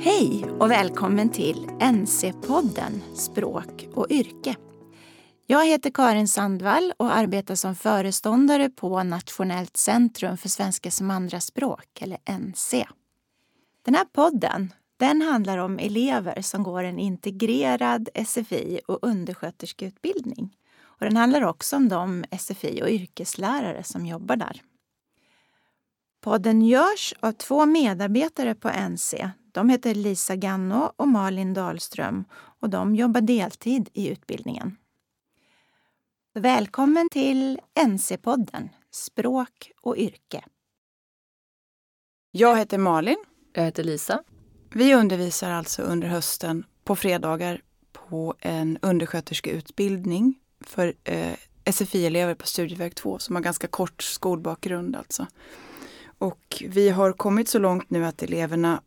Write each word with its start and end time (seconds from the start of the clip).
Hej 0.00 0.44
och 0.60 0.70
välkommen 0.70 1.28
till 1.28 1.66
NC-podden 1.80 3.14
Språk 3.14 3.88
och 3.94 4.06
yrke. 4.10 4.56
Jag 5.46 5.66
heter 5.66 5.90
Karin 5.90 6.28
Sandvall 6.28 6.92
och 6.96 7.16
arbetar 7.16 7.54
som 7.54 7.74
föreståndare 7.74 8.70
på 8.70 9.02
Nationellt 9.02 9.76
centrum 9.76 10.36
för 10.36 10.48
svenska 10.48 10.90
som 10.90 11.10
andraspråk, 11.10 12.02
eller 12.02 12.38
NC. 12.38 12.86
Den 13.84 13.94
här 13.94 14.04
podden 14.04 14.72
den 14.96 15.22
handlar 15.22 15.58
om 15.58 15.78
elever 15.78 16.42
som 16.42 16.62
går 16.62 16.82
en 16.84 16.98
integrerad 16.98 18.08
SFI 18.26 18.80
och 18.86 18.98
undersköterskeutbildning. 19.02 20.56
Och 20.80 21.04
den 21.04 21.16
handlar 21.16 21.42
också 21.42 21.76
om 21.76 21.88
de 21.88 22.24
SFI 22.38 22.82
och 22.82 22.90
yrkeslärare 22.90 23.84
som 23.84 24.06
jobbar 24.06 24.36
där. 24.36 24.62
Podden 26.20 26.62
görs 26.62 27.14
av 27.20 27.32
två 27.32 27.66
medarbetare 27.66 28.54
på 28.54 28.68
NC. 28.68 29.30
De 29.58 29.70
heter 29.70 29.94
Lisa 29.94 30.36
Ganno 30.36 30.92
och 30.96 31.08
Malin 31.08 31.54
Dahlström 31.54 32.24
och 32.32 32.70
de 32.70 32.94
jobbar 32.94 33.20
deltid 33.20 33.88
i 33.92 34.08
utbildningen. 34.08 34.76
Välkommen 36.34 37.08
till 37.10 37.60
NC-podden 37.74 38.68
Språk 38.90 39.72
och 39.80 39.96
yrke. 39.96 40.44
Jag 42.30 42.56
heter 42.58 42.78
Malin. 42.78 43.16
Jag 43.52 43.64
heter 43.64 43.84
Lisa. 43.84 44.22
Vi 44.74 44.94
undervisar 44.94 45.50
alltså 45.50 45.82
under 45.82 46.08
hösten 46.08 46.64
på 46.84 46.96
fredagar 46.96 47.62
på 47.92 48.34
en 48.40 48.78
undersköterskeutbildning 48.82 50.34
för 50.60 50.94
eh, 51.04 51.36
SFI-elever 51.64 52.34
på 52.34 52.46
studieväg 52.46 52.94
2 52.94 53.18
som 53.18 53.36
har 53.36 53.42
ganska 53.42 53.66
kort 53.66 54.02
skolbakgrund 54.02 54.96
alltså. 54.96 55.26
Och 56.18 56.62
vi 56.68 56.90
har 56.90 57.12
kommit 57.12 57.48
så 57.48 57.58
långt 57.58 57.90
nu 57.90 58.06
att 58.06 58.22
eleverna 58.22 58.82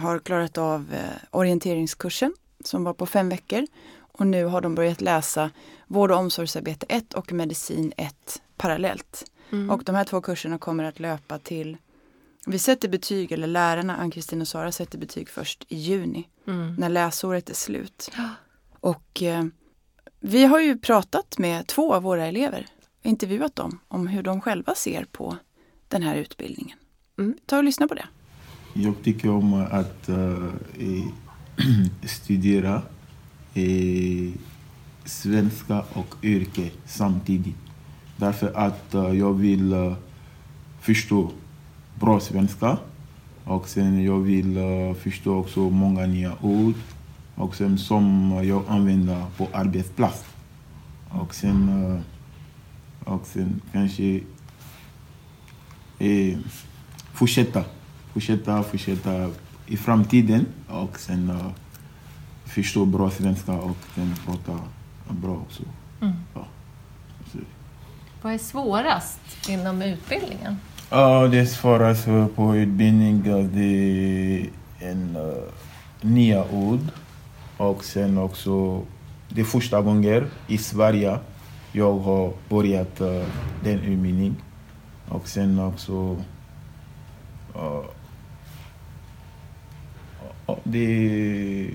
har 0.00 0.18
klarat 0.18 0.58
av 0.58 0.94
eh, 0.94 1.28
orienteringskursen 1.30 2.34
som 2.64 2.84
var 2.84 2.94
på 2.94 3.06
fem 3.06 3.28
veckor. 3.28 3.66
Och 3.96 4.26
nu 4.26 4.44
har 4.44 4.60
de 4.60 4.74
börjat 4.74 5.00
läsa 5.00 5.50
vård 5.86 6.10
och 6.10 6.18
omsorgsarbete 6.18 6.86
1 6.88 7.14
och 7.14 7.32
medicin 7.32 7.92
1 7.96 8.42
parallellt. 8.56 9.24
Mm. 9.50 9.70
Och 9.70 9.84
de 9.84 9.94
här 9.94 10.04
två 10.04 10.20
kurserna 10.20 10.58
kommer 10.58 10.84
att 10.84 11.00
löpa 11.00 11.38
till 11.38 11.76
vi 12.46 12.58
sätter 12.58 12.88
betyg, 12.88 13.32
eller 13.32 13.46
lärarna 13.46 13.96
Ann-Kristin 13.96 14.40
och 14.40 14.48
Sara 14.48 14.72
sätter 14.72 14.98
betyg 14.98 15.28
först 15.28 15.64
i 15.68 15.76
juni 15.76 16.28
mm. 16.46 16.74
när 16.74 16.88
läsåret 16.88 17.50
är 17.50 17.54
slut. 17.54 18.10
Och 18.80 19.22
eh, 19.22 19.44
vi 20.20 20.44
har 20.44 20.60
ju 20.60 20.78
pratat 20.78 21.38
med 21.38 21.66
två 21.66 21.94
av 21.94 22.02
våra 22.02 22.26
elever, 22.26 22.66
intervjuat 23.02 23.56
dem 23.56 23.78
om 23.88 24.06
hur 24.06 24.22
de 24.22 24.40
själva 24.40 24.74
ser 24.74 25.04
på 25.04 25.36
den 25.88 26.02
här 26.02 26.16
utbildningen. 26.16 26.78
Mm. 27.18 27.36
Ta 27.46 27.58
och 27.58 27.64
lyssna 27.64 27.88
på 27.88 27.94
det. 27.94 28.06
Jag 28.74 28.94
tycker 29.02 29.30
om 29.30 29.54
att 29.54 30.08
äh, 30.08 30.48
studera 32.04 32.82
äh, 33.54 34.32
svenska 35.04 35.84
och 35.92 36.14
yrke 36.22 36.70
samtidigt. 36.86 37.56
Därför 38.16 38.52
att 38.56 38.94
äh, 38.94 39.12
jag 39.12 39.32
vill 39.32 39.72
eh, 39.72 39.94
förstå 40.80 41.30
bra 42.00 42.20
svenska. 42.20 42.78
Och 43.44 43.68
sen 43.68 44.04
jag 44.04 44.18
vill 44.20 44.58
uh, 44.58 44.94
förstå 44.94 45.36
också 45.36 45.60
många 45.60 46.06
nya 46.06 46.32
ord. 46.40 46.74
Och 47.34 47.56
sen 47.56 47.78
som 47.78 48.30
jag 48.44 48.62
använder 48.68 49.24
på 49.36 49.48
arbetsplats. 49.52 50.24
Och 51.08 51.34
sen, 51.34 52.02
och 53.04 53.26
sen 53.26 53.60
kanske 53.72 54.20
fortsätta. 57.12 57.64
Fortsätta, 58.12 58.62
fortsätta 58.62 59.30
i 59.66 59.76
framtiden. 59.76 60.46
Och 60.68 60.98
sen 60.98 61.30
uh, 61.30 61.50
förstå 62.44 62.84
bra 62.84 63.10
svenska 63.10 63.52
och 63.52 63.76
sen 63.94 64.14
prata 64.26 64.58
bra 65.08 65.32
också. 65.32 65.62
Mm. 66.00 66.14
Ja. 66.34 66.46
Vad 68.22 68.34
är 68.34 68.38
svårast 68.38 69.48
inom 69.48 69.82
utbildningen? 69.82 70.56
Ja, 70.90 71.28
det 71.28 71.46
svaras 71.46 72.04
på 72.34 72.56
utbildning. 72.56 73.22
Det 73.22 73.64
är 73.64 74.50
en 74.78 75.16
uh, 75.16 75.32
nya 76.00 76.44
ord. 76.50 76.80
Och 77.56 77.84
sen 77.84 78.18
också, 78.18 78.82
det 79.28 79.40
är 79.40 79.44
första 79.44 79.80
gången 79.80 80.30
i 80.46 80.58
Sverige 80.58 81.18
jag 81.72 81.98
har 81.98 82.32
börjat 82.48 83.00
uh, 83.00 83.24
den 83.64 83.78
utbildningen. 83.78 84.36
Och 85.08 85.28
sen 85.28 85.58
också, 85.58 86.16
uh, 87.56 87.84
det, 90.72 91.68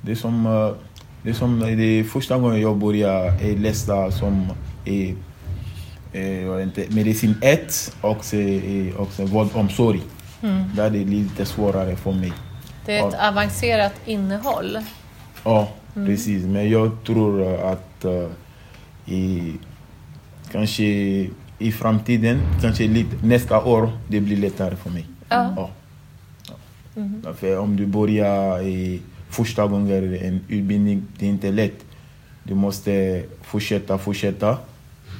det 0.00 0.16
som, 0.16 0.46
uh, 0.46 0.74
det 1.22 1.34
som, 1.34 1.60
det 1.60 1.84
är 1.84 2.04
första 2.04 2.38
gången 2.38 2.60
jag 2.60 2.76
börjar 2.76 3.56
läsa 3.58 4.10
som 4.10 4.52
är 4.84 5.14
eh, 6.12 6.68
medicin 6.88 7.34
1 7.40 7.96
och, 8.00 8.34
eh, 8.34 8.94
och 8.96 9.18
vårdomsorg. 9.18 10.02
Mm. 10.42 10.62
Där 10.76 10.84
är 10.84 10.90
det 10.90 11.04
lite 11.04 11.44
svårare 11.44 11.96
för 11.96 12.12
mig. 12.12 12.32
Det 12.86 12.96
är 12.96 13.08
ett 13.08 13.14
ja. 13.18 13.28
avancerat 13.28 13.94
innehåll. 14.06 14.78
Ja, 15.44 15.68
mm. 15.96 16.08
precis. 16.08 16.44
Men 16.44 16.70
jag 16.70 17.04
tror 17.04 17.54
att 17.64 18.04
i, 19.06 19.52
kanske 20.52 20.84
i 21.58 21.72
framtiden, 21.72 22.40
kanske 22.60 22.88
lite, 22.88 23.26
nästa 23.26 23.64
år, 23.64 23.90
det 24.08 24.20
blir 24.20 24.36
lättare 24.36 24.76
för 24.76 24.90
mig. 24.90 25.06
Ja. 25.28 25.54
ja. 25.56 25.70
Mm. 26.96 27.34
För 27.34 27.58
om 27.58 27.76
du 27.76 27.86
börjar 27.86 28.62
i 28.62 29.00
första 29.30 29.66
gången 29.66 30.14
en 30.14 30.40
utbildning, 30.48 31.02
det 31.18 31.26
är 31.26 31.30
inte 31.30 31.50
lätt. 31.50 31.84
Du 32.42 32.54
måste 32.54 33.22
fortsätta, 33.42 33.98
fortsätta. 33.98 34.58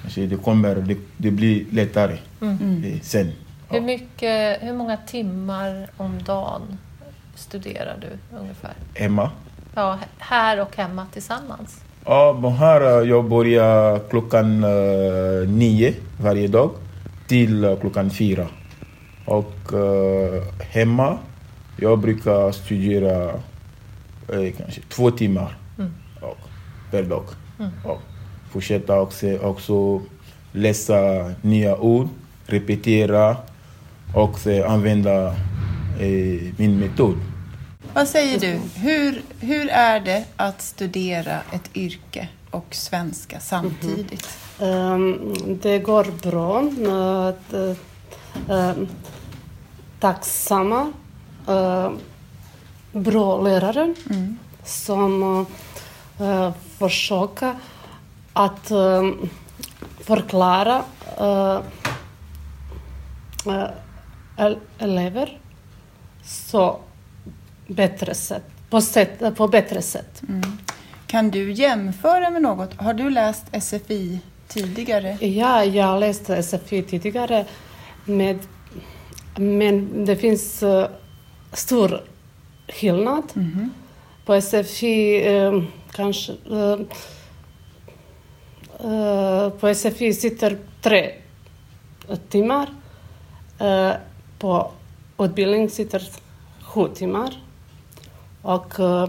Alltså 0.05 0.21
det, 0.27 0.37
kommer, 0.37 0.75
det, 0.75 0.97
det 1.17 1.31
blir 1.31 1.65
lättare 1.71 2.19
mm. 2.41 3.01
sen. 3.03 3.33
Ja. 3.69 3.75
Hur, 3.75 3.81
mycket, 3.81 4.63
hur 4.63 4.73
många 4.73 4.97
timmar 4.97 5.91
om 5.97 6.23
dagen 6.23 6.79
studerar 7.35 7.97
du 8.01 8.37
ungefär? 8.39 8.73
Hemma? 8.95 9.31
Ja, 9.75 9.99
här 10.19 10.61
och 10.61 10.77
hemma 10.77 11.07
tillsammans. 11.13 11.85
Ja, 12.05 12.55
här 12.59 13.05
jag 13.05 13.25
börjar 13.25 13.99
klockan 14.11 14.65
uh, 14.65 15.49
nio 15.49 15.95
varje 16.21 16.49
dag 16.49 16.71
till 17.29 17.65
uh, 17.65 17.81
klockan 17.81 18.11
fyra. 18.11 18.47
Och 19.27 19.73
uh, 19.73 20.43
hemma, 20.71 21.19
jag 21.77 21.99
brukar 21.99 22.53
studera 22.53 23.33
uh, 24.33 24.53
kanske 24.59 24.81
två 24.89 25.11
timmar 25.11 25.57
mm. 25.79 25.93
och, 26.21 26.39
per 26.91 27.03
dag. 27.03 27.25
Mm. 27.59 27.71
Och, 27.85 28.01
fortsätta 28.51 29.01
också, 29.01 29.39
också 29.39 30.03
läsa 30.53 31.33
nya 31.43 31.77
ord, 31.77 32.09
repetera 32.47 33.37
och 34.15 34.39
använda 34.67 35.27
eh, 36.01 36.53
min 36.57 36.79
metod. 36.81 37.17
Vad 37.95 38.09
säger 38.09 38.41
du? 38.41 38.61
Hur, 38.81 39.23
hur 39.41 39.69
är 39.69 40.01
det 40.01 40.25
att 40.37 40.63
studera 40.63 41.41
ett 41.53 41.71
yrke 41.77 42.29
och 42.51 42.67
svenska 42.71 43.41
samtidigt? 43.41 44.29
Mm 44.59 44.75
-hmm. 44.75 44.95
um, 44.95 45.59
det 45.63 45.79
går 45.79 46.07
bra. 46.23 46.63
Uh, 46.63 47.75
uh, 48.51 48.89
tacksamma, 50.01 50.93
uh, 51.49 51.93
bra 52.93 53.43
lärare 53.43 53.95
mm. 54.11 54.39
som 54.65 55.47
uh, 56.21 56.53
försöker 56.79 57.55
att 58.33 58.71
uh, 58.71 59.13
förklara 60.01 60.83
uh, 61.21 61.61
uh, 63.47 64.57
elever 64.79 65.39
så 66.25 66.81
bättre 67.67 68.15
sätt, 68.15 68.45
på, 68.71 68.81
sätt, 68.81 69.37
på 69.37 69.49
bättre 69.49 69.83
sätt. 69.83 70.23
Mm. 70.29 70.59
Kan 71.07 71.31
du 71.31 71.53
jämföra 71.53 72.31
med 72.31 72.43
något? 72.43 72.75
Har 72.81 72.95
du 72.95 73.11
läst 73.11 73.45
SFI 73.63 74.21
tidigare? 74.49 75.17
Ja, 75.21 75.65
jag 75.65 75.87
har 75.87 75.99
läst 75.99 76.31
SFI 76.43 76.83
tidigare. 76.83 77.47
Med, 78.05 78.39
men 79.37 80.05
det 80.05 80.17
finns 80.17 80.63
uh, 80.63 80.87
stor 81.53 82.01
skillnad. 82.69 83.25
Mm. 83.37 83.71
På 84.25 84.41
SFI 84.41 85.29
uh, 85.29 85.65
kanske 85.93 86.33
uh, 86.51 86.81
Eh, 88.85 89.51
på 89.51 89.75
SFI 89.75 90.13
sitter 90.13 90.59
tre 90.81 91.11
timmar. 92.29 92.69
Uh, 93.61 93.93
på 94.39 94.71
utbildning 95.19 95.71
sitter 95.71 96.03
sju 96.63 96.89
timmar. 96.95 97.35
Och 98.43 98.81
uh, 98.81 99.09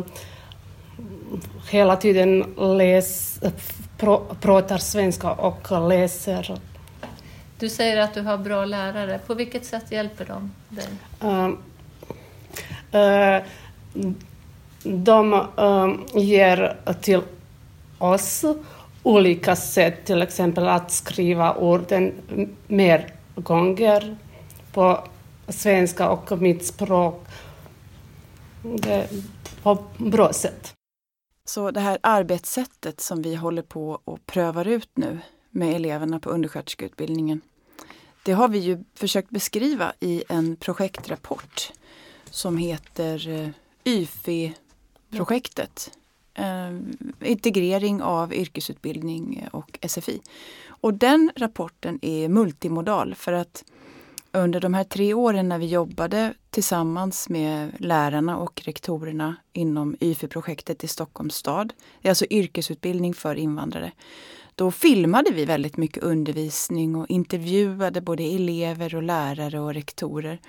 hela 1.69 1.95
tiden 1.95 2.53
läs, 2.57 3.39
pr 3.97 4.35
pratar 4.41 4.77
svenska 4.77 5.31
och 5.31 5.89
läser. 5.89 6.59
Du 7.59 7.69
säger 7.69 7.97
att 7.97 8.13
du 8.13 8.21
har 8.21 8.37
bra 8.37 8.65
lärare. 8.65 9.19
På 9.27 9.33
vilket 9.33 9.65
sätt 9.65 9.91
hjälper 9.91 10.25
de 10.25 10.51
dig? 10.69 10.87
Eh, 12.93 13.43
de 14.83 15.33
eh, 15.33 16.21
ger 16.21 16.77
till 17.01 17.21
oss 17.97 18.45
olika 19.03 19.55
sätt, 19.55 20.05
till 20.05 20.21
exempel 20.21 20.67
att 20.67 20.91
skriva 20.91 21.55
orden 21.55 22.13
mer 22.67 23.13
gånger 23.35 24.17
på 24.71 25.07
svenska 25.47 26.09
och 26.09 26.41
mitt 26.41 26.65
språk. 26.65 27.25
Det 28.61 29.09
på 29.63 29.83
bra 29.97 30.33
sätt. 30.33 30.73
Så 31.45 31.71
det 31.71 31.79
här 31.79 31.97
arbetssättet 32.01 33.01
som 33.01 33.21
vi 33.21 33.35
håller 33.35 33.61
på 33.61 33.99
och 34.05 34.25
prövar 34.25 34.67
ut 34.67 34.89
nu 34.93 35.19
med 35.49 35.75
eleverna 35.75 36.19
på 36.19 36.29
undersköterskeutbildningen. 36.29 37.41
Det 38.25 38.31
har 38.31 38.47
vi 38.47 38.57
ju 38.57 38.83
försökt 38.95 39.29
beskriva 39.29 39.93
i 39.99 40.23
en 40.29 40.55
projektrapport 40.55 41.71
som 42.33 42.57
heter 42.57 43.29
eh, 43.29 43.49
YFI-projektet. 43.83 45.97
Eh, 46.33 46.71
integrering 47.21 48.01
av 48.01 48.33
yrkesutbildning 48.33 49.47
och 49.51 49.79
SFI. 49.81 50.21
Och 50.67 50.93
den 50.93 51.31
rapporten 51.35 51.99
är 52.01 52.29
multimodal 52.29 53.15
för 53.15 53.33
att 53.33 53.63
under 54.31 54.59
de 54.59 54.73
här 54.73 54.83
tre 54.83 55.13
åren 55.13 55.49
när 55.49 55.57
vi 55.57 55.65
jobbade 55.65 56.33
tillsammans 56.49 57.29
med 57.29 57.71
lärarna 57.79 58.37
och 58.37 58.61
rektorerna 58.65 59.35
inom 59.51 59.95
YFI-projektet 59.99 60.83
i 60.83 60.87
Stockholms 60.87 61.35
stad, 61.35 61.73
det 62.01 62.07
är 62.07 62.11
alltså 62.11 62.25
yrkesutbildning 62.29 63.13
för 63.13 63.35
invandrare, 63.35 63.91
då 64.55 64.71
filmade 64.71 65.31
vi 65.31 65.45
väldigt 65.45 65.77
mycket 65.77 66.03
undervisning 66.03 66.95
och 66.95 67.09
intervjuade 67.09 68.01
både 68.01 68.23
elever 68.23 68.95
och 68.95 69.03
lärare 69.03 69.59
och 69.59 69.73
rektorer. 69.73 70.39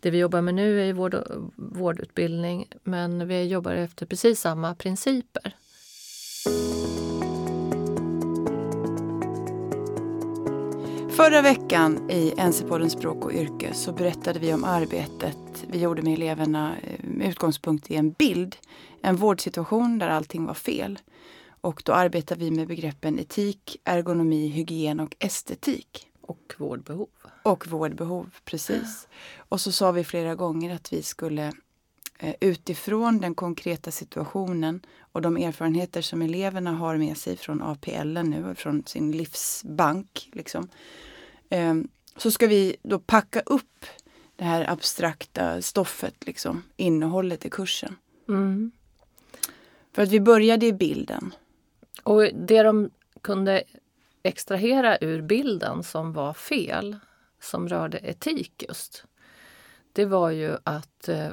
det 0.00 0.10
vi 0.10 0.18
jobbar 0.18 0.40
med 0.40 0.54
nu 0.54 0.88
är 0.88 0.92
vård, 0.92 1.16
vårdutbildning 1.56 2.68
men 2.82 3.28
vi 3.28 3.44
jobbar 3.44 3.72
efter 3.72 4.06
precis 4.06 4.40
samma 4.40 4.74
principer. 4.74 5.56
Förra 11.20 11.42
veckan 11.42 12.10
i 12.10 12.34
NC-podden 12.36 12.88
Språk 12.88 13.24
och 13.24 13.32
yrke 13.32 13.74
så 13.74 13.92
berättade 13.92 14.38
vi 14.38 14.54
om 14.54 14.64
arbetet 14.64 15.64
vi 15.68 15.78
gjorde 15.78 16.02
med 16.02 16.12
eleverna 16.12 16.74
med 16.98 17.28
utgångspunkt 17.28 17.90
i 17.90 17.96
en 17.96 18.12
bild. 18.12 18.56
En 19.02 19.16
vårdsituation 19.16 19.98
där 19.98 20.08
allting 20.08 20.44
var 20.44 20.54
fel. 20.54 20.98
Och 21.60 21.82
då 21.84 21.92
arbetar 21.92 22.36
vi 22.36 22.50
med 22.50 22.68
begreppen 22.68 23.18
etik, 23.18 23.76
ergonomi, 23.84 24.48
hygien 24.48 25.00
och 25.00 25.16
estetik. 25.18 26.06
Och 26.20 26.54
vårdbehov. 26.58 27.08
Och 27.42 27.66
vårdbehov, 27.66 28.30
precis. 28.44 29.08
Och 29.36 29.60
så 29.60 29.72
sa 29.72 29.92
vi 29.92 30.04
flera 30.04 30.34
gånger 30.34 30.74
att 30.74 30.92
vi 30.92 31.02
skulle 31.02 31.52
eh, 32.18 32.34
utifrån 32.40 33.18
den 33.18 33.34
konkreta 33.34 33.90
situationen 33.90 34.80
och 35.12 35.22
de 35.22 35.36
erfarenheter 35.36 36.02
som 36.02 36.22
eleverna 36.22 36.72
har 36.72 36.96
med 36.96 37.16
sig 37.16 37.36
från 37.36 37.62
APL 37.62 38.12
nu, 38.12 38.54
från 38.54 38.82
sin 38.86 39.12
livsbank, 39.12 40.28
liksom, 40.32 40.62
eh, 40.64 41.09
så 42.16 42.30
ska 42.30 42.46
vi 42.46 42.76
då 42.82 42.98
packa 42.98 43.40
upp 43.40 43.86
det 44.36 44.44
här 44.44 44.70
abstrakta 44.70 45.62
stoffet, 45.62 46.26
liksom, 46.26 46.62
innehållet 46.76 47.46
i 47.46 47.50
kursen. 47.50 47.96
Mm. 48.28 48.72
För 49.92 50.02
att 50.02 50.08
vi 50.08 50.20
började 50.20 50.66
i 50.66 50.72
bilden. 50.72 51.34
Och 52.02 52.22
det 52.22 52.62
de 52.62 52.90
kunde 53.22 53.62
extrahera 54.22 54.98
ur 55.00 55.22
bilden 55.22 55.82
som 55.82 56.12
var 56.12 56.34
fel, 56.34 56.96
som 57.40 57.68
rörde 57.68 57.98
etik 57.98 58.64
just, 58.68 59.04
det 59.92 60.04
var 60.04 60.30
ju 60.30 60.56
att 60.64 61.08
eh, 61.08 61.30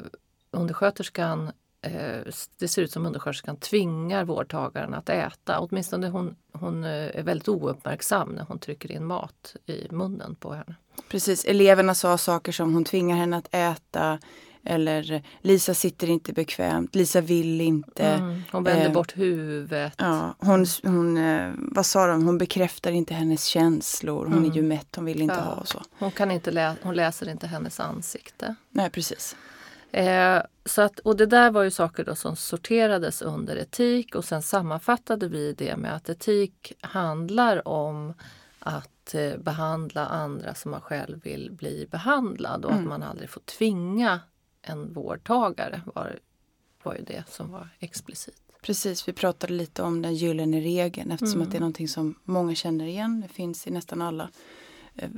undersköterskan 0.52 1.52
det 2.60 2.68
ser 2.68 2.81
ut 2.81 2.92
som 2.92 3.06
undersköterskan 3.06 3.57
tvingar 3.57 4.24
vårdtagaren 4.24 4.94
att 4.94 5.10
äta. 5.10 5.60
Åtminstone 5.60 6.10
hon, 6.10 6.36
hon 6.54 6.84
eh, 6.84 6.89
är 6.89 7.24
väldigt 7.24 7.48
ouppmärksam 7.48 8.30
när 8.30 8.44
hon 8.44 8.60
trycker 8.60 8.92
in 8.92 9.06
mat 9.06 9.56
i 9.66 9.88
munnen 9.92 10.36
på 10.36 10.54
henne. 10.54 10.75
Precis, 11.10 11.45
eleverna 11.45 11.95
sa 11.95 12.18
saker 12.18 12.51
som 12.51 12.74
hon 12.74 12.86
tvingar 12.86 13.18
henne 13.18 13.38
att 13.38 13.48
äta, 13.51 14.19
eller 14.63 15.24
Lisa 15.42 15.74
sitter 15.74 16.10
inte 16.10 16.34
bekvämt, 16.34 16.95
Lisa 16.95 17.22
vill 17.22 17.62
inte. 17.62 18.04
Mm, 18.04 18.42
hon 18.51 18.63
vänder 18.63 18.86
eh, 18.86 18.94
bort 18.94 19.18
huvudet. 19.18 19.94
Ja, 19.98 20.36
hon, 20.40 20.66
hon, 20.83 21.18
eh, 21.18 21.51
vad 21.57 21.86
sa 21.86 22.07
de, 22.07 22.25
hon 22.25 22.38
bekräftar 22.38 22.92
inte 22.92 23.13
hennes 23.13 23.45
känslor. 23.45 24.25
Hon 24.25 24.38
mm. 24.38 24.51
är 24.51 24.56
ju 24.56 24.62
mätt, 24.62 24.95
hon 24.95 25.06
vill 25.06 25.22
inte 25.22 25.36
ja. 25.36 25.42
ha 25.42 25.54
och 25.54 25.68
så. 25.68 25.81
Hon, 26.00 26.12
kan 26.12 26.31
inte 26.31 26.51
lä 26.51 26.75
hon 26.81 26.95
läser 26.95 27.30
inte 27.30 27.48
hennes 27.48 27.80
ansikte. 27.80 28.56
Nej, 28.69 28.90
precis. 28.90 29.36
Eh, 29.97 30.41
så 30.65 30.81
att, 30.81 30.99
och 30.99 31.17
det 31.17 31.25
där 31.25 31.51
var 31.51 31.63
ju 31.63 31.71
saker 31.71 32.03
då 32.03 32.15
som 32.15 32.35
sorterades 32.35 33.21
under 33.21 33.55
etik 33.55 34.15
och 34.15 34.25
sen 34.25 34.41
sammanfattade 34.41 35.27
vi 35.27 35.53
det 35.53 35.77
med 35.77 35.95
att 35.95 36.09
etik 36.09 36.73
handlar 36.81 37.67
om 37.67 38.13
att 38.59 39.13
eh, 39.13 39.38
behandla 39.38 40.05
andra 40.05 40.53
som 40.53 40.71
man 40.71 40.81
själv 40.81 41.23
vill 41.23 41.51
bli 41.51 41.88
behandlad 41.91 42.65
och 42.65 42.71
mm. 42.71 42.83
att 42.83 42.89
man 42.89 43.03
aldrig 43.03 43.29
får 43.29 43.41
tvinga 43.41 44.19
en 44.61 44.94
vårdtagare 44.94 45.81
var, 45.85 46.19
var 46.83 46.95
ju 46.95 47.01
det 47.01 47.23
som 47.30 47.51
var 47.51 47.69
explicit. 47.80 48.42
Precis, 48.61 49.07
vi 49.07 49.13
pratade 49.13 49.54
lite 49.54 49.83
om 49.83 50.01
den 50.01 50.16
gyllene 50.16 50.59
regeln 50.59 51.11
eftersom 51.11 51.35
mm. 51.35 51.47
att 51.47 51.51
det 51.51 51.57
är 51.57 51.61
någonting 51.61 51.87
som 51.87 52.16
många 52.23 52.56
känner 52.56 52.85
igen. 52.85 53.21
Det 53.21 53.33
finns 53.33 53.68
i 53.68 53.71
nästan 53.71 54.01
alla 54.01 54.30
eh, 54.95 55.09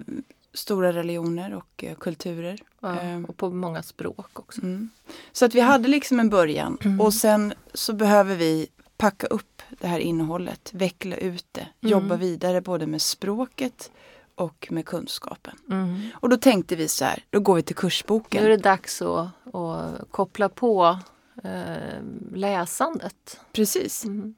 stora 0.53 0.93
religioner 0.93 1.53
och 1.53 1.83
eh, 1.83 1.95
kulturer. 1.95 2.59
Ja, 2.81 3.01
eh, 3.01 3.23
och 3.23 3.37
på 3.37 3.49
många 3.49 3.83
språk 3.83 4.39
också. 4.39 4.61
Mm. 4.61 4.89
Så 5.31 5.45
att 5.45 5.55
vi 5.55 5.59
hade 5.59 5.87
liksom 5.87 6.19
en 6.19 6.29
början 6.29 6.77
mm. 6.81 7.01
och 7.01 7.13
sen 7.13 7.53
så 7.73 7.93
behöver 7.93 8.35
vi 8.35 8.67
packa 8.97 9.27
upp 9.27 9.61
det 9.69 9.87
här 9.87 9.99
innehållet, 9.99 10.73
veckla 10.73 11.15
ut 11.15 11.45
det, 11.51 11.67
mm. 11.81 11.91
jobba 11.91 12.15
vidare 12.15 12.61
både 12.61 12.87
med 12.87 13.01
språket 13.01 13.91
och 14.35 14.67
med 14.71 14.85
kunskapen. 14.85 15.57
Mm. 15.71 16.09
Och 16.13 16.29
då 16.29 16.37
tänkte 16.37 16.75
vi 16.75 16.87
så 16.87 17.05
här, 17.05 17.23
då 17.29 17.39
går 17.39 17.55
vi 17.55 17.63
till 17.63 17.75
kursboken. 17.75 18.43
Nu 18.43 18.45
är 18.45 18.57
det 18.57 18.63
dags 18.63 19.01
att, 19.01 19.55
att 19.55 20.11
koppla 20.11 20.49
på 20.49 20.99
eh, 21.43 22.03
läsandet. 22.33 23.39
Precis. 23.51 24.05
Mm. 24.05 24.35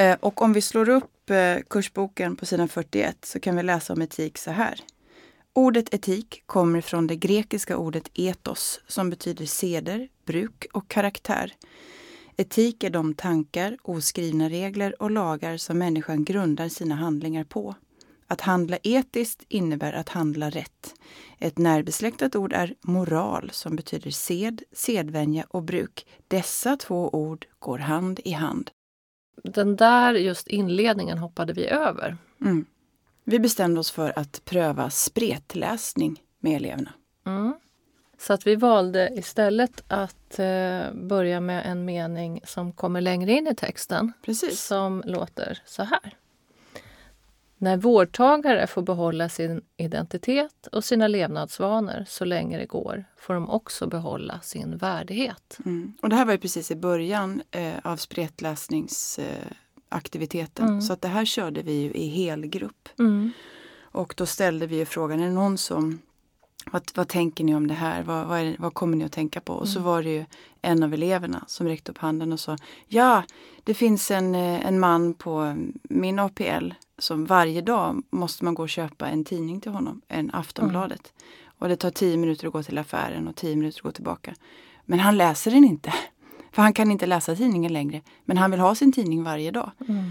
Eh, 0.00 0.16
och 0.20 0.42
om 0.42 0.52
vi 0.52 0.60
slår 0.60 0.88
upp 0.88 1.30
eh, 1.30 1.56
kursboken 1.70 2.36
på 2.36 2.46
sidan 2.46 2.68
41 2.68 3.24
så 3.24 3.40
kan 3.40 3.56
vi 3.56 3.62
läsa 3.62 3.92
om 3.92 4.02
etik 4.02 4.38
så 4.38 4.50
här. 4.50 4.80
Ordet 5.52 5.94
etik 5.94 6.42
kommer 6.46 6.80
från 6.80 7.06
det 7.06 7.16
grekiska 7.16 7.76
ordet 7.76 8.10
etos 8.14 8.80
som 8.86 9.10
betyder 9.10 9.46
seder, 9.46 10.08
bruk 10.24 10.66
och 10.72 10.88
karaktär. 10.88 11.52
Etik 12.36 12.84
är 12.84 12.90
de 12.90 13.14
tankar, 13.14 13.76
oskrivna 13.82 14.48
regler 14.48 15.02
och 15.02 15.10
lagar 15.10 15.56
som 15.56 15.78
människan 15.78 16.24
grundar 16.24 16.68
sina 16.68 16.94
handlingar 16.94 17.44
på. 17.44 17.74
Att 18.26 18.40
handla 18.40 18.78
etiskt 18.82 19.44
innebär 19.48 19.92
att 19.92 20.08
handla 20.08 20.50
rätt. 20.50 20.94
Ett 21.38 21.58
närbesläktat 21.58 22.36
ord 22.36 22.52
är 22.52 22.74
moral 22.80 23.50
som 23.52 23.76
betyder 23.76 24.10
sed, 24.10 24.62
sedvänja 24.72 25.44
och 25.48 25.62
bruk. 25.62 26.06
Dessa 26.28 26.76
två 26.76 27.10
ord 27.14 27.46
går 27.58 27.78
hand 27.78 28.20
i 28.24 28.32
hand. 28.32 28.70
Den 29.44 29.76
där 29.76 30.14
just 30.14 30.48
inledningen 30.48 31.18
hoppade 31.18 31.52
vi 31.52 31.66
över. 31.66 32.16
Mm. 32.40 32.66
Vi 33.24 33.38
bestämde 33.38 33.80
oss 33.80 33.90
för 33.90 34.18
att 34.18 34.44
pröva 34.44 34.90
spretläsning 34.90 36.22
med 36.40 36.56
eleverna. 36.56 36.92
Mm. 37.26 37.54
Så 38.18 38.32
att 38.32 38.46
vi 38.46 38.56
valde 38.56 39.10
istället 39.14 39.84
att 39.88 40.38
eh, 40.38 40.92
börja 40.92 41.40
med 41.40 41.66
en 41.66 41.84
mening 41.84 42.40
som 42.44 42.72
kommer 42.72 43.00
längre 43.00 43.32
in 43.32 43.46
i 43.46 43.54
texten. 43.54 44.12
Precis. 44.24 44.62
Som 44.62 45.02
låter 45.06 45.58
så 45.64 45.82
här. 45.82 46.16
När 47.62 47.76
vårdtagare 47.76 48.66
får 48.66 48.82
behålla 48.82 49.28
sin 49.28 49.60
identitet 49.76 50.66
och 50.72 50.84
sina 50.84 51.08
levnadsvanor 51.08 52.04
så 52.08 52.24
länge 52.24 52.58
det 52.58 52.66
går 52.66 53.04
får 53.18 53.34
de 53.34 53.50
också 53.50 53.86
behålla 53.86 54.40
sin 54.40 54.76
värdighet. 54.76 55.58
Mm. 55.64 55.92
Och 56.02 56.08
det 56.08 56.16
här 56.16 56.24
var 56.24 56.32
ju 56.32 56.38
precis 56.38 56.70
i 56.70 56.76
början 56.76 57.42
eh, 57.50 57.74
av 57.84 57.96
spretläsningsaktiviteten. 57.96 60.64
Eh, 60.64 60.70
mm. 60.70 60.82
Så 60.82 60.92
att 60.92 61.02
det 61.02 61.08
här 61.08 61.24
körde 61.24 61.62
vi 61.62 61.72
ju 61.72 61.90
i 61.90 62.08
helgrupp. 62.08 62.88
Mm. 62.98 63.32
Och 63.80 64.14
då 64.16 64.26
ställde 64.26 64.66
vi 64.66 64.86
frågan, 64.86 65.20
är 65.20 65.26
det 65.26 65.32
någon 65.32 65.58
som 65.58 65.98
vad, 66.72 66.90
vad 66.94 67.08
tänker 67.08 67.44
ni 67.44 67.54
om 67.54 67.66
det 67.66 67.74
här? 67.74 68.02
Vad, 68.02 68.26
vad, 68.26 68.40
det, 68.40 68.56
vad 68.58 68.74
kommer 68.74 68.96
ni 68.96 69.04
att 69.04 69.12
tänka 69.12 69.40
på? 69.40 69.52
Och 69.52 69.68
så 69.68 69.78
mm. 69.78 69.86
var 69.86 70.02
det 70.02 70.10
ju 70.10 70.24
en 70.62 70.82
av 70.82 70.94
eleverna 70.94 71.44
som 71.46 71.66
räckte 71.66 71.92
upp 71.92 71.98
handen 71.98 72.32
och 72.32 72.40
sa 72.40 72.56
Ja, 72.86 73.22
det 73.64 73.74
finns 73.74 74.10
en, 74.10 74.34
eh, 74.34 74.66
en 74.66 74.80
man 74.80 75.14
på 75.14 75.56
min 75.82 76.18
APL 76.18 76.70
som 76.98 77.26
varje 77.26 77.60
dag 77.60 78.02
måste 78.10 78.44
man 78.44 78.54
gå 78.54 78.62
och 78.62 78.68
köpa 78.68 79.08
en 79.08 79.24
tidning 79.24 79.60
till 79.60 79.72
honom, 79.72 80.00
en 80.08 80.30
Aftonbladet. 80.32 81.12
Mm. 81.16 81.54
Och 81.58 81.68
det 81.68 81.76
tar 81.76 81.90
tio 81.90 82.16
minuter 82.16 82.46
att 82.46 82.52
gå 82.52 82.62
till 82.62 82.78
affären 82.78 83.28
och 83.28 83.36
tio 83.36 83.56
minuter 83.56 83.78
att 83.78 83.82
gå 83.82 83.92
tillbaka. 83.92 84.34
Men 84.84 85.00
han 85.00 85.16
läser 85.16 85.50
den 85.50 85.64
inte. 85.64 85.94
För 86.52 86.62
han 86.62 86.72
kan 86.72 86.90
inte 86.90 87.06
läsa 87.06 87.36
tidningen 87.36 87.72
längre. 87.72 88.00
Men 88.24 88.36
han 88.36 88.50
vill 88.50 88.60
ha 88.60 88.74
sin 88.74 88.92
tidning 88.92 89.22
varje 89.22 89.50
dag. 89.50 89.70
Mm. 89.88 90.10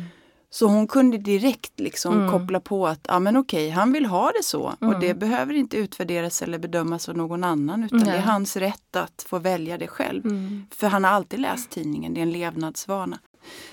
Så 0.52 0.68
hon 0.68 0.88
kunde 0.88 1.18
direkt 1.18 1.80
liksom 1.80 2.14
mm. 2.14 2.32
koppla 2.32 2.60
på 2.60 2.88
att 2.88 3.00
ja, 3.08 3.20
men 3.20 3.38
okej, 3.38 3.70
han 3.70 3.94
vill 3.94 4.06
ha 4.06 4.32
det 4.32 4.44
så 4.44 4.74
mm. 4.82 4.94
och 4.94 5.02
det 5.02 5.14
behöver 5.14 5.54
inte 5.54 5.78
utvärderas 5.78 6.42
eller 6.42 6.60
bedömas 6.60 7.10
av 7.10 7.18
någon 7.18 7.44
annan 7.44 7.84
utan 7.84 8.00
Nej. 8.00 8.08
det 8.08 8.18
är 8.18 8.22
hans 8.22 8.56
rätt 8.56 8.96
att 8.96 9.26
få 9.28 9.40
välja 9.40 9.78
det 9.78 9.88
själv. 9.88 10.26
Mm. 10.26 10.66
För 10.72 10.88
han 10.88 11.04
har 11.04 11.12
alltid 11.12 11.40
läst 11.40 11.70
tidningen, 11.70 12.14
det 12.14 12.20
är 12.20 12.24
en 12.24 12.32
levnadsvana. 12.32 13.20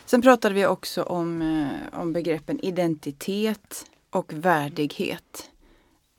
Sen 0.04 0.22
pratade 0.22 0.54
vi 0.54 0.66
också 0.66 1.02
om, 1.02 1.42
eh, 1.42 2.00
om 2.00 2.12
begreppen 2.12 2.64
identitet 2.64 3.86
och 4.10 4.32
värdighet. 4.32 5.50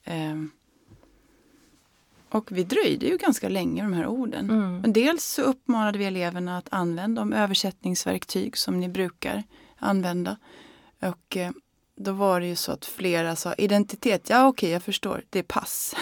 Eh, 0.04 0.36
och 2.30 2.52
vi 2.52 2.64
dröjde 2.64 3.06
ju 3.06 3.18
ganska 3.18 3.50
länge 3.50 3.84
de 3.84 3.94
här 3.94 4.08
orden. 4.08 4.50
Mm. 4.50 4.78
Men 4.78 4.94
dels 4.94 5.26
så 5.26 5.42
uppmanade 5.42 5.98
vi 5.98 6.06
eleverna 6.06 6.58
att 6.58 6.68
använda 6.72 7.22
de 7.22 7.34
översättningsverktyg 7.34 8.58
som 8.58 8.80
ni 8.80 8.90
brukar 8.90 9.44
använda. 9.80 10.38
Och 11.02 11.38
eh, 11.38 11.52
då 11.96 12.12
var 12.12 12.40
det 12.40 12.48
ju 12.48 12.56
så 12.56 12.72
att 12.72 12.86
flera 12.86 13.36
sa 13.36 13.54
identitet, 13.54 14.30
ja 14.30 14.48
okej 14.48 14.70
jag 14.70 14.84
förstår, 14.84 15.24
det 15.30 15.40
är 15.40 15.44
pass. 15.44 15.96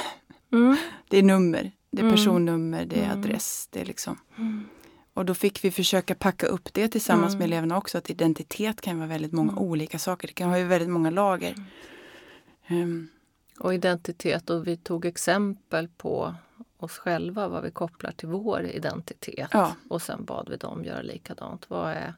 Mm. 0.54 0.78
Det 1.10 1.18
är 1.18 1.24
nummer, 1.24 1.72
det 1.92 1.98
är 2.02 2.04
Mm. 2.04 2.16
personnummer, 2.16 2.86
det 2.86 3.00
är 3.00 3.06
Mm. 3.06 3.20
adress. 3.20 3.68
Det 3.72 3.82
är 3.82 3.86
liksom. 3.86 4.20
Mm. 4.38 4.66
Och 5.14 5.26
då 5.26 5.34
fick 5.34 5.64
vi 5.64 5.72
försöka 5.72 6.16
packa 6.16 6.48
upp 6.48 6.74
det 6.74 6.88
tillsammans 6.88 7.34
Mm. 7.34 7.40
med 7.40 7.46
eleverna 7.46 7.78
också. 7.78 7.98
Att 7.98 8.10
identitet 8.10 8.82
kan 8.82 8.98
vara 8.98 9.08
väldigt 9.08 9.32
många 9.32 9.56
olika 9.56 10.00
saker. 10.00 10.28
Det 10.28 10.34
kan 10.34 10.50
ha 10.50 10.58
ju 10.58 10.64
väldigt 10.64 10.90
många 10.90 11.10
lager. 11.10 11.56
Ehm, 12.68 13.08
Och 13.60 13.74
identitet 13.74 14.50
och 14.50 14.68
vi 14.68 14.78
tog 14.78 15.06
exempel 15.06 15.88
på 15.88 16.36
oss 16.78 16.98
själva, 16.98 17.48
vad 17.48 17.64
vi 17.64 17.72
kopplar 17.72 18.12
till 18.12 18.28
vår 18.28 18.62
identitet. 18.66 19.50
Ja. 19.52 19.76
Och 19.90 20.02
sen 20.02 20.26
bad 20.26 20.50
vi 20.50 20.58
dem 20.58 20.84
göra 20.86 21.02
likadant. 21.02 21.70
Vad, 21.70 21.92
är, 21.92 22.14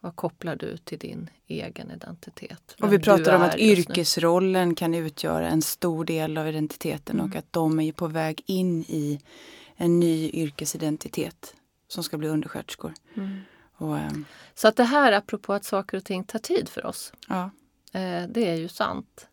vad 0.00 0.16
kopplar 0.16 0.56
du 0.56 0.76
till 0.76 0.98
din 0.98 1.30
egen 1.46 1.90
identitet? 1.90 2.76
och 2.80 2.92
vi 2.92 2.98
pratar 2.98 3.36
om 3.36 3.42
att 3.42 3.58
yrkesrollen 3.58 4.74
kan 4.74 4.94
utgöra 4.94 5.48
en 5.48 5.62
stor 5.62 6.04
del 6.04 6.38
av 6.38 6.48
identiteten 6.48 7.16
Mm. 7.16 7.30
och 7.30 7.36
att 7.36 7.52
de 7.52 7.80
är 7.80 7.92
på 7.92 8.06
väg 8.06 8.42
in 8.46 8.80
i 8.88 9.20
en 9.76 10.00
ny 10.00 10.30
yrkesidentitet 10.30 11.54
som 11.88 12.04
ska 12.04 12.18
bli 12.18 12.28
undersköterskor. 12.28 12.94
Mm. 13.16 13.38
Och, 13.78 13.98
ehm, 13.98 14.24
Så 14.54 14.68
att 14.68 14.76
det 14.76 14.84
här, 14.84 15.12
apropå 15.12 15.52
att 15.52 15.64
saker 15.64 15.96
och 15.96 16.04
ting 16.04 16.24
tar 16.24 16.38
tid 16.38 16.68
för 16.68 16.86
oss, 16.86 17.12
ja. 17.28 17.50
eh, 17.92 18.22
det 18.28 18.48
är 18.48 18.54
ju 18.54 18.68
sant. 18.68 19.26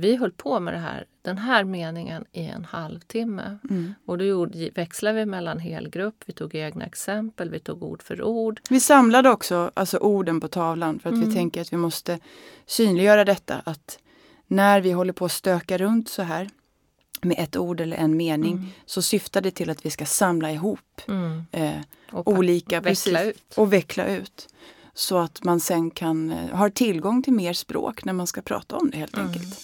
Vi 0.00 0.16
höll 0.16 0.32
på 0.32 0.60
med 0.60 0.74
det 0.74 0.78
här, 0.78 1.06
den 1.22 1.38
här 1.38 1.64
meningen 1.64 2.24
i 2.32 2.44
en 2.46 2.64
halvtimme. 2.64 3.58
Mm. 3.70 3.94
Och 4.06 4.18
då 4.18 4.24
gjorde, 4.24 4.70
växlade 4.74 5.18
vi 5.18 5.26
mellan 5.26 5.58
helgrupp, 5.58 6.14
vi 6.26 6.32
tog 6.32 6.54
egna 6.54 6.84
exempel, 6.84 7.50
vi 7.50 7.58
tog 7.60 7.82
ord 7.82 8.02
för 8.02 8.22
ord. 8.22 8.60
Vi 8.70 8.80
samlade 8.80 9.30
också 9.30 9.70
alltså 9.74 9.98
orden 9.98 10.40
på 10.40 10.48
tavlan 10.48 10.98
för 10.98 11.08
att 11.10 11.16
vi 11.18 11.22
Mm. 11.22 11.34
tänker 11.34 11.60
att 11.60 11.72
vi 11.72 11.76
måste 11.76 12.18
synliggöra 12.66 13.24
detta. 13.24 13.62
Att 13.64 13.98
när 14.46 14.80
vi 14.80 14.92
håller 14.92 15.12
på 15.12 15.24
att 15.24 15.32
stöka 15.32 15.78
runt 15.78 16.08
så 16.08 16.22
här 16.22 16.48
med 17.22 17.36
ett 17.38 17.56
ord 17.56 17.80
eller 17.80 17.96
en 17.96 18.16
mening 18.16 18.52
Mm. 18.52 18.66
så 18.86 19.02
syftar 19.02 19.40
det 19.40 19.50
till 19.50 19.70
att 19.70 19.86
vi 19.86 19.90
ska 19.90 20.06
samla 20.06 20.52
ihop 20.52 21.00
Mm. 21.08 21.44
eh, 21.52 21.72
Och 22.12 22.28
olika, 22.28 22.80
veckla 22.80 22.90
precis, 23.18 23.36
ut. 23.36 23.54
och 23.58 23.72
veckla 23.72 24.06
ut. 24.06 24.48
Så 24.94 25.18
att 25.18 25.44
man 25.44 25.60
sen 25.60 25.90
kan 25.90 26.30
eh, 26.32 26.56
ha 26.56 26.70
tillgång 26.70 27.22
till 27.22 27.32
mer 27.32 27.52
språk 27.52 28.04
när 28.04 28.12
man 28.12 28.26
ska 28.26 28.42
prata 28.42 28.76
om 28.76 28.90
det 28.90 28.96
helt 28.98 29.14
Mm. 29.16 29.26
enkelt. 29.26 29.58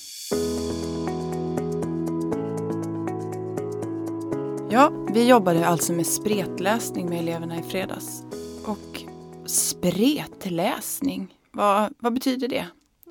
Ja, 4.70 4.92
vi 5.14 5.28
jobbade 5.28 5.66
alltså 5.66 5.92
med 5.92 6.06
spretläsning 6.06 7.08
med 7.08 7.18
eleverna 7.18 7.58
i 7.58 7.62
fredags. 7.62 8.22
Och 8.64 9.04
spretläsning, 9.46 11.34
vad, 11.52 11.94
vad 11.98 12.14
betyder 12.14 12.48
det? 12.48 12.66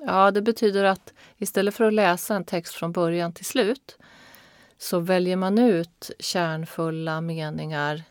Ja, 0.06 0.30
det 0.30 0.42
betyder 0.42 0.84
att 0.84 1.12
istället 1.36 1.74
för 1.74 1.84
att 1.84 1.92
läsa 1.92 2.36
en 2.36 2.44
text 2.44 2.74
från 2.74 2.92
början 2.92 3.32
till 3.32 3.44
slut 3.44 3.98
så 4.78 4.98
väljer 4.98 5.36
man 5.36 5.58
ut 5.58 6.10
kärnfulla 6.18 7.20
meningar 7.20 8.02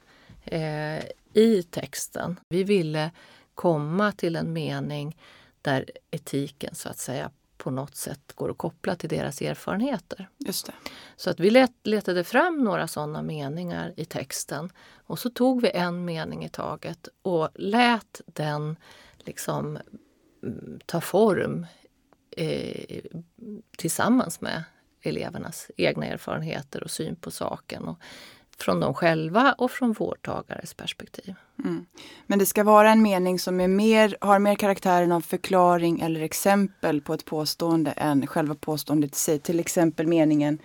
eh, 0.44 1.04
i 1.34 1.64
texten. 1.70 2.40
Vi 2.50 2.64
ville 2.64 3.12
komma 3.56 4.12
till 4.12 4.36
en 4.36 4.54
mening 4.54 5.18
där 5.62 5.86
etiken 6.12 6.76
så 6.76 6.90
att 6.90 6.98
säga 6.98 7.32
på 7.58 7.72
något 7.72 7.96
sätt 7.96 8.34
går 8.36 8.52
att 8.52 8.58
koppla 8.58 8.96
till 8.96 9.10
deras 9.10 9.42
erfarenheter. 9.42 10.30
Just 10.38 10.66
det. 10.66 10.74
Så 11.16 11.30
att 11.30 11.40
vi 11.40 11.50
let, 11.50 11.72
letade 11.84 12.24
fram 12.24 12.64
några 12.64 12.88
sådana 12.88 13.22
meningar 13.22 13.94
i 13.98 14.06
texten 14.06 14.70
och 14.96 15.20
så 15.20 15.30
tog 15.30 15.62
vi 15.62 15.72
en 15.72 16.06
mening 16.06 16.46
i 16.46 16.50
taget 16.50 17.08
och 17.22 17.50
lät 17.56 18.22
den 18.26 18.76
liksom 19.18 19.80
mm, 20.44 20.80
ta 20.86 21.02
form 21.02 21.66
eh, 22.32 23.02
tillsammans 23.78 24.42
med 24.42 24.64
elevernas 25.02 25.72
egna 25.78 26.06
erfarenheter 26.06 26.84
och 26.84 26.92
syn 26.92 27.16
på 27.16 27.32
saken. 27.32 27.84
Och 27.84 28.00
från 28.58 28.80
dem 28.80 28.94
själva 28.94 29.56
och 29.58 29.72
från 29.72 29.94
vårdtagares 29.94 30.74
perspektiv. 30.74 31.36
Mm. 31.64 31.86
Men 32.28 32.40
det 32.40 32.46
ska 32.46 32.64
vara 32.64 32.92
en 32.92 33.02
mening 33.02 33.40
som 33.40 33.60
är 33.60 33.68
mer, 33.68 34.18
har 34.22 34.40
mer 34.40 34.56
karaktären 34.56 35.12
av 35.12 35.22
förklaring 35.22 36.00
eller 36.00 36.22
exempel 36.22 37.02
på 37.02 37.14
ett 37.14 37.26
påstående 37.26 37.92
än 37.92 38.28
själva 38.28 38.56
påståendet 38.56 39.16
i 39.16 39.20
sig. 39.20 39.40
Till 39.40 39.60
exempel 39.60 40.08
meningen 40.08 40.60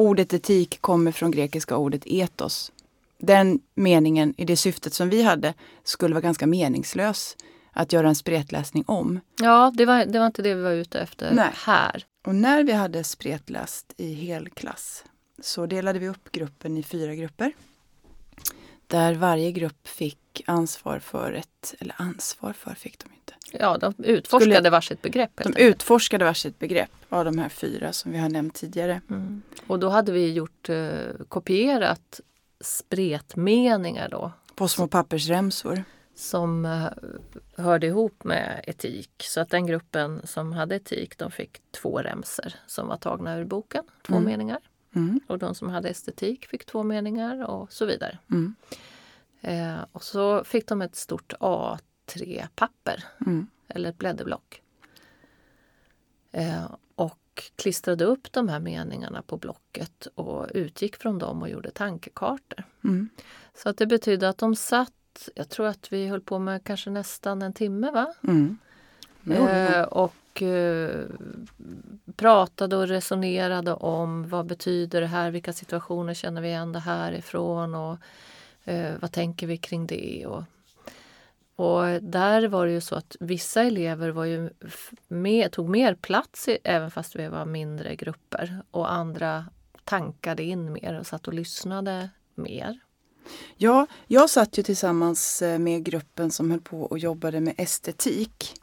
Ordet 0.00 0.32
etik 0.32 0.80
kommer 0.80 1.12
från 1.12 1.30
grekiska 1.30 1.76
ordet 1.76 2.02
etos. 2.06 2.72
Den 3.18 3.60
meningen, 3.74 4.34
i 4.36 4.44
det 4.44 4.56
syftet 4.56 4.94
som 4.94 5.10
vi 5.10 5.22
hade, 5.22 5.54
skulle 5.84 6.14
vara 6.14 6.22
ganska 6.22 6.46
meningslös 6.46 7.36
att 7.72 7.92
göra 7.92 8.08
en 8.08 8.14
spretläsning 8.14 8.84
om. 8.86 9.20
Ja, 9.40 9.72
det 9.74 9.86
var, 9.86 10.04
det 10.04 10.18
var 10.18 10.26
inte 10.26 10.42
det 10.42 10.54
vi 10.54 10.62
var 10.62 10.70
ute 10.70 11.00
efter 11.00 11.34
Nej. 11.34 11.50
här. 11.54 12.04
Och 12.26 12.34
när 12.34 12.64
vi 12.64 12.72
hade 12.72 13.04
spretläst 13.04 13.94
i 13.96 14.14
helklass 14.14 15.04
så 15.40 15.66
delade 15.66 15.98
vi 15.98 16.08
upp 16.08 16.32
gruppen 16.32 16.76
i 16.76 16.82
fyra 16.82 17.14
grupper. 17.14 17.52
Där 18.86 19.14
varje 19.14 19.52
grupp 19.52 19.88
fick 19.88 20.42
ansvar 20.46 20.98
för 20.98 21.32
ett, 21.32 21.74
eller 21.78 21.94
ansvar 21.98 22.52
för 22.52 22.74
fick 22.74 22.98
de 22.98 23.04
inte. 23.14 23.34
Ja, 23.52 23.78
de 23.78 23.94
utforskade 24.04 24.54
Skulle- 24.54 24.70
varsitt 24.70 25.02
begrepp. 25.02 25.30
De 25.36 25.42
enkelt. 25.48 25.58
utforskade 25.74 26.24
varsitt 26.24 26.58
begrepp 26.58 26.90
av 27.08 27.24
de 27.24 27.38
här 27.38 27.48
fyra 27.48 27.92
som 27.92 28.12
vi 28.12 28.18
har 28.18 28.28
nämnt 28.28 28.54
tidigare. 28.54 29.00
Mm. 29.10 29.42
Och 29.66 29.78
då 29.78 29.88
hade 29.88 30.12
vi 30.12 30.32
gjort 30.32 30.68
eh, 30.68 30.88
kopierat 31.28 32.20
spretmeningar 32.60 34.08
då 34.08 34.32
På 34.54 34.68
små 34.68 34.88
pappersremsor. 34.88 35.84
som 36.14 36.64
eh, 36.64 36.86
hörde 37.64 37.86
ihop 37.86 38.24
med 38.24 38.64
etik. 38.66 39.10
Så 39.18 39.40
att 39.40 39.50
den 39.50 39.66
gruppen 39.66 40.20
som 40.24 40.52
hade 40.52 40.76
etik 40.76 41.18
de 41.18 41.30
fick 41.30 41.60
två 41.70 41.98
remser 42.02 42.54
som 42.66 42.88
var 42.88 42.96
tagna 42.96 43.36
ur 43.38 43.44
boken, 43.44 43.84
två 44.06 44.14
Mm. 44.14 44.24
meningar. 44.24 44.58
Mm. 44.94 45.20
Och 45.26 45.38
de 45.38 45.54
som 45.54 45.68
hade 45.68 45.88
estetik 45.88 46.46
fick 46.46 46.66
två 46.66 46.82
meningar 46.82 47.44
och 47.50 47.72
så 47.72 47.86
vidare. 47.86 48.18
Mm. 48.30 48.54
Eh, 49.40 49.84
och 49.92 50.02
så 50.04 50.44
fick 50.44 50.66
de 50.66 50.82
ett 50.82 50.96
stort 50.96 51.32
A3-papper 51.40 53.04
Mm. 53.26 53.46
eller 53.68 53.90
ett 53.90 53.98
blädderblock. 53.98 54.62
Eh, 56.32 56.70
och 56.94 57.50
klistrade 57.56 58.04
upp 58.04 58.32
de 58.32 58.48
här 58.48 58.60
meningarna 58.60 59.22
på 59.22 59.36
blocket 59.36 60.06
och 60.14 60.46
utgick 60.54 60.96
från 60.96 61.18
dem 61.18 61.42
och 61.42 61.48
gjorde 61.48 61.70
tankekartor. 61.70 62.64
Mm. 62.84 63.08
Så 63.54 63.68
att 63.68 63.76
det 63.76 63.86
betyder 63.86 64.28
att 64.28 64.38
de 64.38 64.56
satt, 64.56 65.28
jag 65.34 65.48
tror 65.48 65.66
att 65.66 65.92
vi 65.92 66.06
höll 66.08 66.20
på 66.20 66.38
med 66.38 66.64
kanske 66.64 66.90
nästan 66.90 67.42
en 67.42 67.52
timme 67.52 67.90
va? 67.90 68.14
Mm. 68.22 68.58
Eh, 69.30 69.82
och 69.82 70.14
eh, 70.42 71.04
pratade 72.16 72.76
och 72.76 72.88
resonerade 72.88 73.72
om 73.72 74.28
vad 74.28 74.46
betyder 74.46 75.00
det 75.00 75.06
här, 75.06 75.30
vilka 75.30 75.52
situationer 75.52 76.14
känner 76.14 76.42
vi 76.42 76.48
igen 76.48 76.72
det 76.72 76.78
här 76.78 77.12
ifrån 77.12 77.74
och 77.74 77.96
eh, 78.64 78.94
vad 79.00 79.12
tänker 79.12 79.46
vi 79.46 79.56
kring 79.56 79.86
det. 79.86 80.26
Och, 80.26 80.42
Och 81.56 82.02
där 82.02 82.48
var 82.48 82.66
det 82.66 82.72
ju 82.72 82.80
så 82.80 82.94
att 82.94 83.16
vissa 83.20 83.62
elever 83.62 84.10
var 84.10 84.24
ju 84.24 84.50
med, 85.08 85.52
tog 85.52 85.68
mer 85.68 85.94
plats 85.94 86.48
i, 86.48 86.58
även 86.64 86.90
fast 86.90 87.16
vi 87.16 87.28
var 87.28 87.44
mindre 87.44 87.96
grupper 87.96 88.62
och 88.70 88.92
andra 88.92 89.44
tankade 89.84 90.42
in 90.42 90.72
mer 90.72 90.98
och 90.98 91.06
satt 91.06 91.28
och 91.28 91.34
lyssnade 91.34 92.10
mer. 92.34 92.78
Ja, 93.56 93.86
jag 94.06 94.30
satt 94.30 94.58
ju 94.58 94.62
tillsammans 94.62 95.42
eh, 95.42 95.58
med 95.58 95.84
gruppen 95.84 96.30
som 96.30 96.50
höll 96.50 96.60
på 96.60 96.82
och 96.82 96.98
jobbade 96.98 97.40
med 97.40 97.54
estetik. 97.58 98.59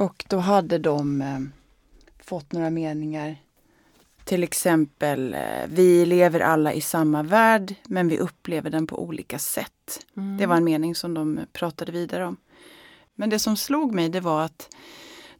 Och 0.00 0.24
då 0.28 0.38
hade 0.38 0.78
de 0.78 1.22
eh, 1.22 1.38
fått 2.24 2.52
några 2.52 2.70
meningar. 2.70 3.36
Till 4.24 4.42
exempel, 4.42 5.34
eh, 5.34 5.66
vi 5.68 6.06
lever 6.06 6.40
alla 6.40 6.72
i 6.72 6.80
samma 6.80 7.22
värld 7.22 7.74
men 7.84 8.08
vi 8.08 8.18
upplever 8.18 8.70
den 8.70 8.86
på 8.86 9.02
olika 9.02 9.38
sätt. 9.38 10.06
Mm. 10.16 10.36
Det 10.36 10.46
var 10.46 10.56
en 10.56 10.64
mening 10.64 10.94
som 10.94 11.14
de 11.14 11.40
pratade 11.52 11.92
vidare 11.92 12.26
om. 12.26 12.36
Men 13.14 13.30
det 13.30 13.38
som 13.38 13.56
slog 13.56 13.94
mig 13.94 14.08
det 14.08 14.20
var 14.20 14.42
att 14.42 14.68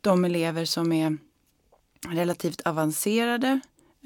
de 0.01 0.25
elever 0.25 0.65
som 0.65 0.93
är 0.93 1.19
relativt 2.09 2.61
avancerade 2.61 3.61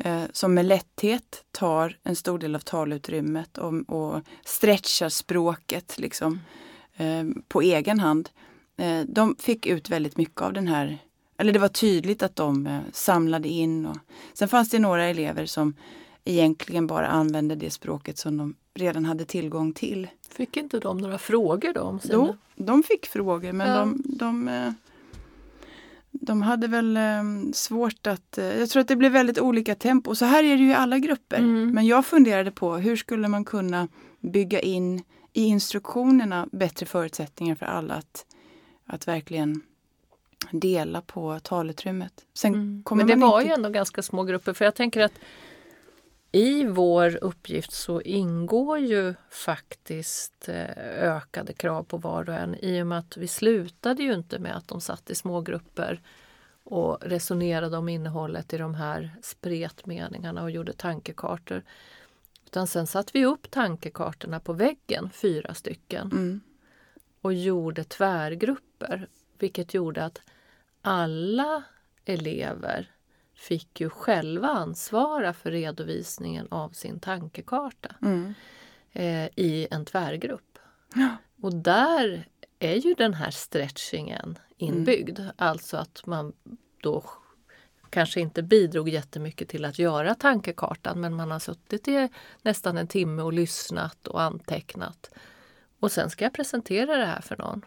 eh, 0.05 0.25
som 0.33 0.55
med 0.55 0.65
lätthet 0.65 1.45
tar 1.51 1.99
en 2.03 2.17
stor 2.17 2.39
del 2.39 2.55
av 2.55 2.61
talutrymmet 2.61 3.59
och, 3.59 3.75
och 3.89 4.21
stretchar 4.45 5.09
språket 5.09 5.99
liksom, 5.99 6.41
eh, 6.97 7.25
på 7.49 7.63
egen 7.63 8.01
hand. 8.01 8.31
Eh, 8.77 9.01
de 9.09 9.37
fick 9.39 9.67
ut 9.67 9.91
väldigt 9.91 10.17
mycket 10.17 10.41
av 10.41 10.53
den 10.53 10.69
här, 10.69 10.99
eller 11.39 11.53
det 11.53 11.59
var 11.59 11.69
tydligt 11.69 12.23
att 12.23 12.37
de 12.37 12.67
eh, 12.67 12.81
samlade 12.93 13.49
in. 13.49 13.87
Och, 13.87 13.97
sen 14.33 14.49
fanns 14.49 14.71
det 14.71 14.79
några 14.79 15.05
elever 15.05 15.47
som 15.47 15.75
egentligen 16.25 16.87
bara 16.87 17.07
använde 17.07 17.55
det 17.55 17.71
språket 17.71 18.19
som 18.19 18.37
de 18.37 18.55
redan 18.75 19.05
hade 19.05 19.25
tillgång 19.25 19.73
till. 19.73 20.09
Fick 20.29 20.57
inte 20.57 20.81
de 20.81 20.99
några 20.99 21.19
frågor 21.19 21.73
då? 21.73 21.81
Om 21.81 22.01
sina? 22.01 22.15
Jo, 22.15 22.37
de 22.57 22.83
fick 22.83 23.07
frågor 23.07 23.53
men 23.53 23.69
ja. 23.69 23.77
de, 23.77 24.03
de 24.05 24.49
eh, 24.49 24.73
de 26.11 26.43
hade 26.43 26.67
väl 26.67 26.97
eh, 26.97 27.23
svårt 27.53 28.07
att... 28.07 28.39
Jag 28.59 28.71
tror 28.71 28.81
att 28.81 28.89
det 28.89 28.97
blev 28.97 29.13
väldigt 29.13 29.39
olika 29.39 29.75
tempo. 29.75 30.15
Så 30.15 30.25
här 30.25 30.45
är 30.45 30.57
det 30.57 30.63
ju 30.63 30.71
i 30.71 30.75
alla 30.75 30.99
grupper. 30.99 31.39
Mm. 31.39 31.71
Men 31.71 31.87
jag 31.87 32.07
funderade 32.07 32.51
på 32.51 32.77
hur 32.77 32.97
skulle 32.97 33.29
man 33.29 33.45
kunna 33.45 33.89
bygga 34.21 34.61
in 34.61 35.03
i 35.33 35.45
instruktionerna 35.45 36.49
bättre 36.53 36.87
förutsättningar 36.87 37.55
för 37.55 37.67
alla 37.67 37.95
att, 37.95 38.27
att 38.87 39.09
verkligen 39.09 39.63
dela 40.51 41.01
på 41.01 41.41
talutrymmet. 41.41 42.25
Sen 42.35 42.55
mm. 42.55 42.83
Men 42.91 43.07
det 43.07 43.17
var 43.17 43.41
inte... 43.41 43.49
ju 43.49 43.55
ändå 43.55 43.69
ganska 43.69 44.03
små 44.03 44.25
grupper 44.25 44.53
för 44.53 44.65
jag 44.65 44.75
tänker 44.75 45.01
att 45.01 45.13
i 46.33 46.65
vår 46.65 47.19
uppgift 47.25 47.73
så 47.73 48.01
ingår 48.01 48.79
ju 48.79 49.15
faktiskt 49.31 50.49
eh, 50.49 50.71
ökade 51.17 51.53
krav 51.53 51.83
på 51.83 51.97
var 51.97 52.29
och 52.29 52.35
en 52.35 52.55
i 52.55 52.83
och 52.83 52.87
med 52.87 52.99
att 52.99 53.17
vi 53.17 53.29
slutade 53.29 54.03
ju 54.03 54.15
inte 54.15 54.39
med 54.39 54.57
att 54.57 54.69
de 54.69 54.81
satt 54.81 55.11
i 55.11 55.15
små 55.15 55.41
grupper 55.41 56.01
och 56.65 56.99
resonerade 57.01 57.77
om 57.77 57.89
innehållet 57.89 58.53
i 58.53 58.59
de 58.59 58.75
här 58.75 59.17
spretmeningarna 59.23 60.43
och 60.43 60.51
gjorde 60.51 60.73
tankekartor. 60.73 61.63
Utan 62.47 62.67
sen 62.67 62.87
satte 62.87 63.11
vi 63.15 63.25
upp 63.25 63.51
tankekartorna 63.51 64.41
på 64.41 64.53
väggen, 64.53 65.11
fyra 65.11 65.55
stycken, 65.55 66.13
mm. 66.13 66.41
Och 67.25 67.35
gjorde 67.35 67.85
tvärgrupper. 67.85 69.09
Vilket 69.39 69.75
gjorde 69.75 70.05
att 70.05 70.21
alla 70.83 71.63
elever 72.05 72.91
fick 73.35 73.81
ju 73.81 73.91
själva 73.91 74.49
ansvara 74.49 75.33
för 75.33 75.51
redovisningen 75.51 76.47
av 76.51 76.71
sin 76.71 77.01
tankekarta 77.01 77.95
mm. 78.03 78.35
eh, 78.93 79.29
i 79.37 79.69
en 79.71 79.85
tvärgrupp. 79.85 80.59
Ja. 80.95 81.17
Och 81.43 81.55
där 81.55 82.29
är 82.59 82.75
ju 82.77 82.95
den 82.95 83.15
här 83.15 83.31
stretchingen 83.31 84.39
inbyggd. 84.57 85.19
Mm. 85.19 85.33
Alltså 85.37 85.77
att 85.77 86.07
man 86.07 86.33
då 86.83 87.05
kanske 87.91 88.21
inte 88.21 88.43
bidrog 88.43 88.89
jättemycket 88.89 89.49
till 89.49 89.65
att 89.65 89.79
göra 89.79 90.15
tankekartan 90.15 91.01
men 91.01 91.15
man 91.15 91.31
har 91.31 91.39
suttit 91.39 91.89
i 91.89 92.09
nästan 92.43 92.79
en 92.79 92.89
timme 92.89 93.23
och 93.23 93.33
lyssnat 93.33 94.07
och 94.07 94.23
antecknat. 94.23 95.11
Och 95.85 95.93
sen 95.93 96.11
ska 96.11 96.25
jag 96.25 96.33
presentera 96.33 96.97
det 96.97 97.07
här 97.07 97.21
för 97.21 97.37
någon. 97.37 97.65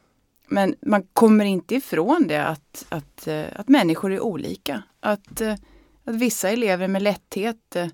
Men 0.48 0.76
man 0.82 1.04
kommer 1.14 1.46
inte 1.46 1.76
ifrån 1.76 2.28
det 2.28 2.46
att, 2.46 2.86
att, 2.90 3.28
eh, 3.28 3.46
att 3.56 3.68
människor 3.68 4.14
är 4.14 4.20
olika. 4.20 4.84
Att, 5.00 5.42
eh, 5.42 5.54
att 6.04 6.16
vissa 6.16 6.50
elever 6.50 6.88
med 6.88 7.02
lätthet 7.02 7.76
eh, 7.76 7.88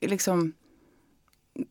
liksom 0.00 0.52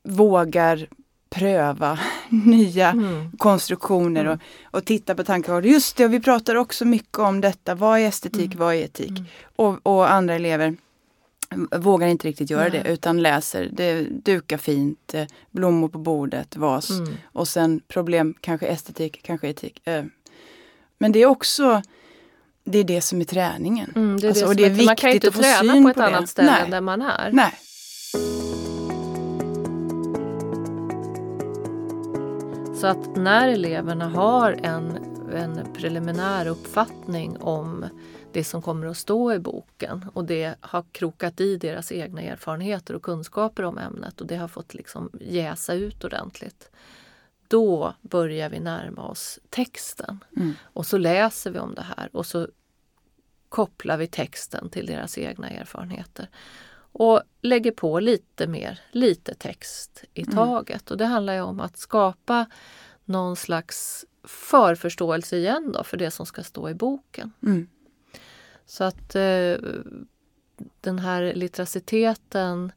vågar 0.03 0.87
pröva 1.29 1.99
nya 2.29 2.89
mm. 2.89 3.31
konstruktioner 3.37 4.21
mm. 4.21 4.33
Och, 4.33 4.77
och 4.77 4.85
titta 4.85 5.15
på 5.15 5.23
tankar. 5.23 5.61
Just 5.61 5.97
det, 5.97 6.05
och 6.05 6.13
vi 6.13 6.19
pratar 6.19 6.55
också 6.55 6.85
mycket 6.85 7.19
om 7.19 7.41
detta. 7.41 7.75
Vad 7.75 7.99
är 7.99 8.07
estetik, 8.07 8.45
mm. 8.53 8.57
vad 8.57 8.75
är 8.75 8.79
etik? 8.79 9.09
Mm. 9.09 9.25
Och, 9.55 9.79
och, 9.83 10.11
andra 10.11 10.35
elever 10.35 10.77
vågar 11.71 12.07
inte 12.07 12.27
riktigt 12.27 12.49
göra 12.49 12.69
Nej. 12.69 12.81
det 12.83 12.89
utan 12.89 13.21
läser, 13.21 13.69
det 13.71 14.01
dukar 14.01 14.57
fint, 14.57 15.15
blommor 15.51 15.89
på 15.89 15.97
bordet, 15.97 16.55
vas 16.55 16.89
mm. 16.89 17.13
och 17.23 17.47
sen 17.47 17.81
problem, 17.87 18.35
kanske 18.41 18.67
estetik, 18.67 19.19
kanske 19.23 19.49
etik. 19.49 19.81
Men 20.97 21.11
det 21.11 21.19
är 21.19 21.25
också 21.25 21.81
det 22.63 22.79
är 22.79 22.83
det 22.83 23.01
som 23.01 23.21
är 23.21 23.25
träningen. 23.25 23.91
Mm, 23.95 24.19
det 24.19 24.27
är 24.27 24.29
alltså, 24.29 24.45
det 24.45 24.49
och 24.49 24.55
det 24.55 24.65
är, 24.65 24.81
är 24.81 24.85
man 24.85 24.95
kan 24.95 25.09
inte 25.09 25.31
träna 25.31 25.83
på 25.83 25.89
ett 25.89 25.95
på 25.95 26.03
annat 26.03 26.29
ställe 26.29 26.51
Nej. 26.51 26.61
än 26.63 26.71
där 26.71 26.81
man 26.81 27.01
är. 27.01 27.31
Nej. 27.33 27.53
Så 32.81 32.87
att 32.87 33.15
när 33.15 33.47
eleverna 33.47 34.09
har 34.09 34.59
en, 34.63 34.97
en 35.35 35.73
preliminär 35.73 36.47
uppfattning 36.47 37.37
om 37.37 37.85
det 38.37 38.43
som 38.43 38.61
kommer 38.61 38.87
att 38.87 38.97
stå 38.97 39.33
i 39.33 39.39
boken 39.39 40.05
och 40.13 40.25
det 40.25 40.55
har 40.61 40.85
krokat 40.91 41.41
i 41.41 41.57
deras 41.57 41.91
egna 41.91 42.21
erfarenheter 42.21 42.93
och 42.93 43.01
kunskaper 43.01 43.63
om 43.63 43.77
ämnet 43.77 44.21
och 44.21 44.27
det 44.27 44.35
har 44.35 44.47
fått 44.47 44.73
liksom 44.73 45.09
jäsa 45.21 45.73
ut 45.73 46.03
ordentligt 46.03 46.69
då 47.47 47.93
börjar 48.01 48.49
vi 48.49 48.59
närma 48.59 49.07
oss 49.07 49.39
texten. 49.49 50.23
Mm. 50.35 50.53
Och 50.61 50.85
så 50.85 50.97
läser 50.97 51.51
vi 51.51 51.59
om 51.59 51.75
det 51.75 51.85
här 51.97 52.09
och 52.13 52.25
så 52.25 52.47
kopplar 53.49 53.97
vi 53.97 54.07
texten 54.07 54.69
till 54.69 54.85
deras 54.85 55.17
egna 55.17 55.49
erfarenheter. 55.49 56.29
Och 56.91 57.21
lägger 57.41 57.71
på 57.71 57.99
lite 57.99 58.47
mer, 58.47 58.79
lite 58.91 59.33
text 59.33 60.03
i 60.13 60.21
mm. 60.21 60.35
taget. 60.35 60.89
Mm. 60.89 60.93
Och 60.93 60.97
det 60.97 61.05
handlar 61.05 61.33
ju 61.33 61.41
om 61.41 61.59
att 61.59 61.77
skapa 61.77 62.45
någon 63.05 63.35
slags 63.35 64.05
förförståelse 64.23 65.37
igen 65.37 65.71
då 65.71 65.83
för 65.83 65.97
det 65.97 66.11
som 66.11 66.25
ska 66.25 66.43
stå 66.43 66.69
i 66.69 66.73
boken. 66.73 67.31
Mm. 67.43 67.67
Så 68.67 68.83
att 68.83 69.15
eh, 69.15 69.55
den 70.81 70.99
här 70.99 71.33
litteraciteten 71.33 72.71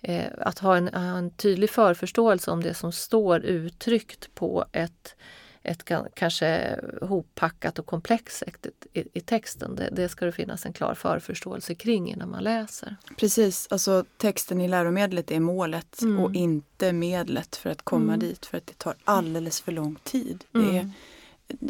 eh, 0.00 0.26
att 0.38 0.58
ha 0.58 0.76
en, 0.76 0.88
en, 0.88 1.30
tydlig 1.30 1.70
förförståelse 1.70 2.50
om 2.50 2.62
det 2.62 2.74
som 2.74 2.92
står 2.92 3.40
uttryckt 3.40 4.34
på 4.34 4.64
ett, 4.72 5.16
ett 5.62 5.84
kanske 6.14 6.80
hoppackat 7.02 7.78
och 7.78 7.86
komplext 7.86 8.36
sätt 8.36 8.66
i, 8.92 9.04
i 9.12 9.20
texten. 9.20 9.74
Det, 9.74 9.88
det, 9.92 10.08
ska 10.08 10.24
det 10.26 10.32
finnas 10.32 10.66
en 10.66 10.72
klar 10.72 10.94
förförståelse 10.94 11.74
kring 11.74 12.10
innan 12.10 12.30
man 12.30 12.44
läser. 12.44 12.96
Precis, 13.16 13.66
alltså 13.70 14.04
texten 14.16 14.60
i 14.60 14.68
läromedlet 14.68 15.30
är 15.30 15.40
målet 15.40 16.02
mm. 16.02 16.24
och 16.24 16.34
inte 16.34 16.92
medlet 16.92 17.56
för 17.56 17.70
att 17.70 17.82
komma 17.82 18.14
mm. 18.14 18.18
dit 18.18 18.46
för 18.46 18.58
att 18.58 18.66
det 18.66 18.78
tar 18.78 18.94
alldeles 19.04 19.60
för 19.60 19.72
lång 19.72 19.96
tid. 20.04 20.44
Mm. 20.54 20.72
Det, 20.72 20.78
är, 20.78 20.90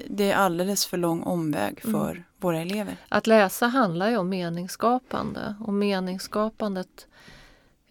det 0.09 0.31
är 0.31 0.37
alldeles 0.37 0.87
för 0.87 0.97
lång 0.97 1.23
omväg 1.23 1.81
mm. 1.85 2.01
för 2.01 2.25
våra 2.45 2.61
elever. 2.61 2.97
Att 3.09 3.27
läsa 3.27 3.67
handlar 3.67 4.11
ju 4.11 4.17
om 4.17 4.29
meningsskapande 4.29 5.55
och 5.61 5.73
meningsskapandet 5.73 7.07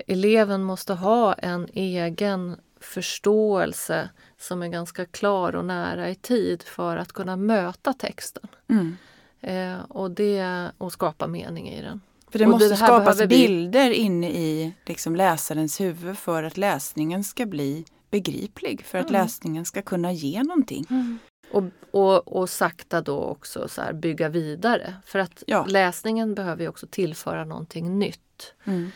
eleven 0.08 0.64
måste 0.64 0.94
ha 0.94 1.34
en 1.34 1.68
egen 1.74 2.56
förståelse 2.80 4.10
som 4.38 4.62
är 4.62 4.68
ganska 4.68 5.06
klar 5.06 5.56
och 5.56 5.66
nära 5.66 6.10
i 6.10 6.16
tid 6.16 6.64
för 6.64 6.98
att 6.98 7.14
kunna 7.14 7.36
möta 7.36 7.94
texten. 7.94 8.48
Mm. 8.70 8.98
Eh, 9.42 9.84
och, 9.90 10.12
det, 10.12 10.72
och 10.78 10.94
skapa 10.94 11.28
mening 11.28 11.70
i 11.70 11.82
den. 11.82 12.02
För 12.30 12.40
det 12.40 12.46
och 12.46 12.52
måste 12.52 12.70
det 12.70 12.76
skapas 12.76 13.22
vi... 13.22 13.28
bilder 13.28 13.92
inne 13.92 14.30
i 14.30 14.74
liksom 14.86 15.16
läsarens 15.16 15.82
huvud 15.82 16.18
för 16.18 16.44
att 16.44 16.58
läsningen 16.58 17.24
ska 17.24 17.46
bli 17.46 17.86
begriplig, 18.10 18.86
för 18.86 18.98
att 18.98 19.10
mm. 19.10 19.22
läsningen 19.22 19.66
ska 19.66 19.82
kunna 19.82 20.12
ge 20.12 20.44
någonting. 20.44 20.86
Mm. 20.90 21.20
Och, 21.54 21.64
och, 21.92 22.28
och 22.28 22.50
sakta 22.50 23.02
då 23.02 23.24
också 23.24 23.68
så 23.68 23.82
bygga 23.94 24.30
vidare. 24.30 24.96
För 25.06 25.20
att 25.20 25.44
ja. 25.48 25.66
läsningen 25.70 26.36
behöver 26.36 26.68
också 26.68 26.88
tillföra 26.88 27.46
någonting 27.46 28.00
nytt. 28.00 28.54
Mm. 28.64 28.92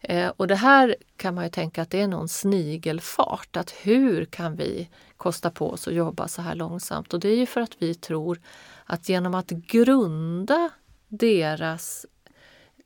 Eh, 0.00 0.32
och 0.36 0.46
det 0.46 0.54
här 0.54 0.96
kan 1.16 1.34
man 1.34 1.44
ju 1.44 1.50
tänka 1.50 1.82
att 1.82 1.90
det 1.90 2.00
är 2.00 2.08
någon 2.08 2.28
snigelfart. 2.28 3.56
Att 3.56 3.70
hur 3.70 4.24
kan 4.24 4.56
vi 4.56 4.88
kosta 5.16 5.50
på 5.50 5.70
oss 5.70 5.88
att 5.88 5.94
jobba 5.94 6.28
så 6.28 6.42
här 6.42 6.54
långsamt? 6.54 7.14
Och 7.14 7.20
det 7.20 7.28
är 7.28 7.36
ju 7.36 7.46
för 7.46 7.60
att 7.60 7.76
vi 7.78 7.94
tror 7.94 8.40
att 8.84 9.08
genom 9.08 9.34
att 9.34 9.48
grunda 9.50 10.70
deras 11.08 12.06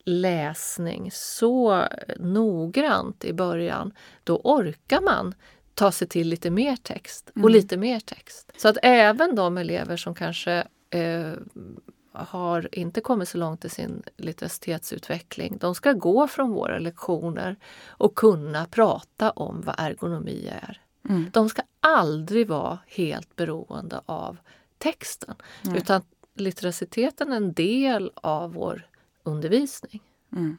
läsning 0.05 1.09
så 1.13 1.83
noggrant 2.17 3.25
i 3.25 3.33
början, 3.33 3.93
då 4.23 4.41
orkar 4.43 5.01
man 5.01 5.33
ta 5.77 5.91
sig 5.91 6.07
till 6.07 6.27
lite 6.27 6.49
mer 6.49 6.75
text 6.75 7.29
och 7.29 7.37
Mm. 7.37 7.51
lite 7.51 7.77
mer 7.77 7.99
text. 7.99 8.51
Så 8.57 8.67
att 8.67 8.77
även 8.83 9.35
de 9.35 9.57
elever 9.57 9.97
som 9.97 10.15
kanske 10.15 10.67
eh, 10.89 11.31
har 12.11 12.69
inte 12.75 13.01
kommit 13.01 13.29
så 13.29 13.37
långt 13.37 13.65
i 13.65 13.69
sin 13.69 14.03
litteracitetetsutveckling, 14.17 15.57
de 15.57 15.75
ska 15.75 15.93
gå 15.93 16.27
från 16.27 16.51
våra 16.51 16.79
lektioner 16.79 17.55
och 17.87 18.15
kunna 18.15 18.65
prata 18.65 19.31
om 19.31 19.61
vad 19.61 19.75
ergonomi 19.77 20.49
är. 20.61 20.81
Mm. 21.09 21.29
De 21.33 21.49
ska 21.49 21.61
aldrig 21.79 22.47
vara 22.47 22.79
helt 22.87 23.35
beroende 23.35 24.01
av 24.05 24.37
texten. 24.77 25.35
Nej. 25.61 25.77
Utan 25.77 26.01
litteraciteten 26.35 27.31
är 27.31 27.37
en 27.37 27.53
del 27.53 28.11
av 28.15 28.53
vår 28.53 28.87
undervisning. 29.23 30.01
Mm. 30.31 30.57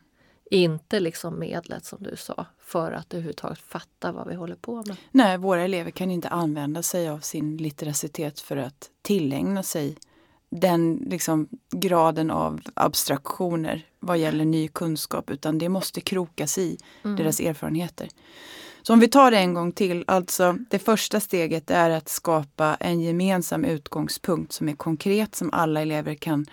Inte 0.51 1.01
liksom 1.01 1.39
medlet 1.39 1.85
som 1.85 2.03
du 2.03 2.17
sa 2.17 2.47
för 2.61 2.93
att 2.93 3.15
överhuvudtaget 3.15 3.59
fatta 3.59 4.13
vad 4.13 4.29
vi 4.29 4.35
håller 4.35 4.55
på 4.55 4.77
med. 4.87 4.97
Nej, 5.11 5.39
våra 5.39 5.63
elever 5.63 5.91
kan 5.91 6.11
inte 6.11 6.29
använda 6.29 6.83
sig 6.83 7.09
av 7.09 7.19
sin 7.19 7.57
litteracitet 7.57 8.41
för 8.41 8.57
att 8.57 8.91
tillägna 9.03 9.63
sig 9.63 9.97
den 10.51 10.97
liksom, 11.07 11.49
graden 11.71 12.31
av 12.31 12.61
abstraktioner 12.75 13.87
vad 14.01 14.19
gäller 14.19 14.45
ny 14.45 14.69
kunskap 14.69 15.31
utan 15.31 15.59
det 15.59 15.69
måste 15.69 16.01
krokas 16.01 16.59
i 16.59 16.79
deras 17.03 17.41
erfarenheter. 17.41 18.09
Så 18.83 18.93
om 18.93 19.01
vi 19.01 19.09
tar 19.09 19.31
det 19.31 19.39
en 19.39 19.55
gång 19.55 19.73
till, 19.73 20.05
alltså 20.07 20.57
det 20.71 20.79
första 20.79 21.21
steget 21.21 21.71
är 21.71 21.91
att 21.91 22.09
skapa 22.09 22.75
en 22.81 23.01
gemensam 23.01 23.65
utgångspunkt 23.65 24.53
som 24.53 24.69
är 24.69 24.73
konkret, 24.73 25.35
som 25.35 25.51
alla 25.53 25.81
elever 25.81 26.15
kan 26.15 26.47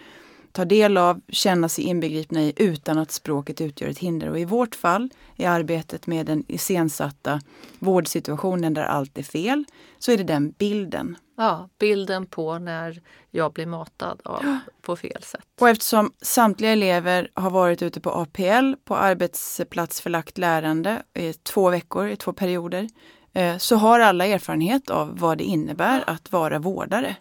ta 0.55 0.65
del 0.65 0.97
av, 0.97 1.21
känna 1.29 1.69
sig 1.69 1.83
inbegripna 1.83 2.41
i 2.41 2.53
utan 2.55 2.97
att 2.97 3.11
språket 3.11 3.61
utgör 3.61 3.89
ett 3.89 3.97
hinder. 3.97 4.29
Och 4.29 4.39
i 4.39 4.45
vårt 4.45 4.75
fall, 4.75 5.09
i 5.35 5.45
arbetet 5.45 6.07
med 6.07 6.25
den 6.25 6.43
iscensatta 6.47 7.41
vårdsituationen 7.79 8.73
där 8.73 8.83
allt 8.83 9.17
är 9.17 9.23
fel, 9.23 9.65
så 9.99 10.11
är 10.11 10.17
det 10.17 10.23
den 10.23 10.51
bilden. 10.51 11.17
Ja, 11.37 11.69
bilden 11.79 12.25
på 12.25 12.59
när 12.59 13.01
jag 13.31 13.53
blir 13.53 13.65
matad 13.65 14.21
av, 14.23 14.59
på 14.81 14.95
fel 14.95 15.23
sätt. 15.23 15.45
Och 15.59 15.69
eftersom 15.69 16.11
samtliga 16.21 16.71
elever 16.71 17.31
har 17.33 17.49
varit 17.49 17.81
ute 17.81 18.01
på 18.01 18.09
APL, 18.09 18.73
på 18.85 18.95
arbetsplatsförlagt 18.95 20.37
lärande, 20.37 21.03
i 21.13 21.33
två 21.33 21.69
veckor, 21.69 22.07
i 22.07 22.15
två 22.15 22.33
perioder, 22.33 22.89
eh, 23.33 23.57
så 23.57 23.75
har 23.75 23.99
alla 23.99 24.25
erfarenhet 24.25 24.89
av 24.89 25.19
vad 25.19 25.37
det 25.37 25.43
innebär 25.43 26.03
att 26.09 26.31
vara 26.31 26.59
vårdare. 26.59 27.15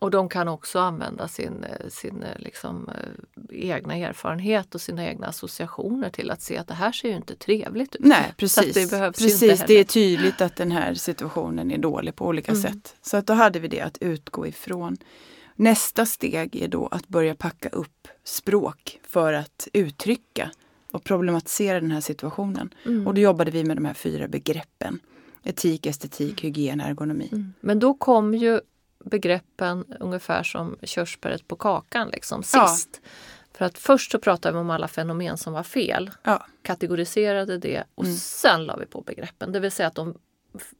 Och 0.00 0.10
de 0.10 0.28
kan 0.28 0.48
också 0.48 0.78
använda 0.78 1.28
sin, 1.28 1.64
eh, 1.64 1.88
sin 1.88 2.22
eh, 2.22 2.38
liksom, 2.38 2.88
eh, 2.88 3.70
egna 3.70 3.96
erfarenhet 3.96 4.74
och 4.74 4.80
sina 4.80 5.06
egna 5.06 5.26
associationer 5.26 6.10
till 6.10 6.30
att 6.30 6.42
se 6.42 6.58
att 6.58 6.66
det 6.66 6.74
här 6.74 6.92
ser 6.92 7.08
ju 7.08 7.16
inte 7.16 7.36
trevligt 7.36 7.94
ut. 7.94 8.04
Nej, 8.04 8.34
precis. 8.36 8.74
det 8.74 8.90
behövs 8.90 9.18
precis 9.18 9.64
det 9.66 9.74
är 9.74 9.84
tydligt 9.84 10.40
att 10.40 10.56
den 10.56 10.70
här 10.72 10.94
situationen 10.94 11.70
är 11.70 11.78
dålig 11.78 12.16
på 12.16 12.26
olika 12.26 12.52
Mm. 12.52 12.62
sätt. 12.62 12.96
Så 13.02 13.16
att 13.16 13.26
då 13.26 13.32
hade 13.32 13.58
vi 13.58 13.68
det 13.68 13.80
att 13.80 13.98
utgå 14.00 14.46
ifrån. 14.46 14.96
Nästa 15.56 16.06
steg 16.06 16.56
är 16.56 16.68
då 16.68 16.86
att 16.86 17.08
börja 17.08 17.34
packa 17.34 17.68
upp 17.68 18.08
språk 18.24 19.00
för 19.08 19.32
att 19.32 19.68
uttrycka 19.72 20.50
och 20.92 21.04
problematisera 21.04 21.80
den 21.80 21.90
här 21.90 22.00
situationen. 22.00 22.74
Mm. 22.86 23.06
Och 23.06 23.14
då 23.14 23.20
jobbade 23.20 23.50
vi 23.50 23.64
med 23.64 23.76
de 23.76 23.84
här 23.84 23.94
fyra 23.94 24.28
begreppen. 24.28 25.00
Etik, 25.42 25.86
estetik, 25.86 26.44
hygien, 26.44 26.80
ergonomi. 26.80 27.28
Mm. 27.32 27.52
Men 27.60 27.78
då 27.78 27.94
kom 27.94 28.34
ju 28.34 28.60
begreppen 29.04 29.84
ungefär 30.00 30.42
som 30.42 30.76
körsbäret 30.82 31.48
på 31.48 31.56
kakan 31.56 32.08
liksom 32.08 32.42
Ja. 32.54 32.66
sist. 32.68 33.00
För 33.54 33.64
att 33.64 33.78
först 33.78 34.12
så 34.12 34.18
pratade 34.18 34.52
vi 34.54 34.60
om 34.60 34.70
alla 34.70 34.88
fenomen 34.88 35.38
som 35.38 35.52
var 35.52 35.62
fel, 35.62 36.10
Ja. 36.22 36.46
kategoriserade 36.62 37.58
det 37.58 37.84
och 37.94 38.04
Mm. 38.04 38.16
sen 38.16 38.64
la 38.64 38.76
vi 38.76 38.86
på 38.86 39.00
begreppen. 39.00 39.52
Det 39.52 39.60
vill 39.60 39.70
säga 39.72 39.86
att 39.86 39.94
de 39.94 40.14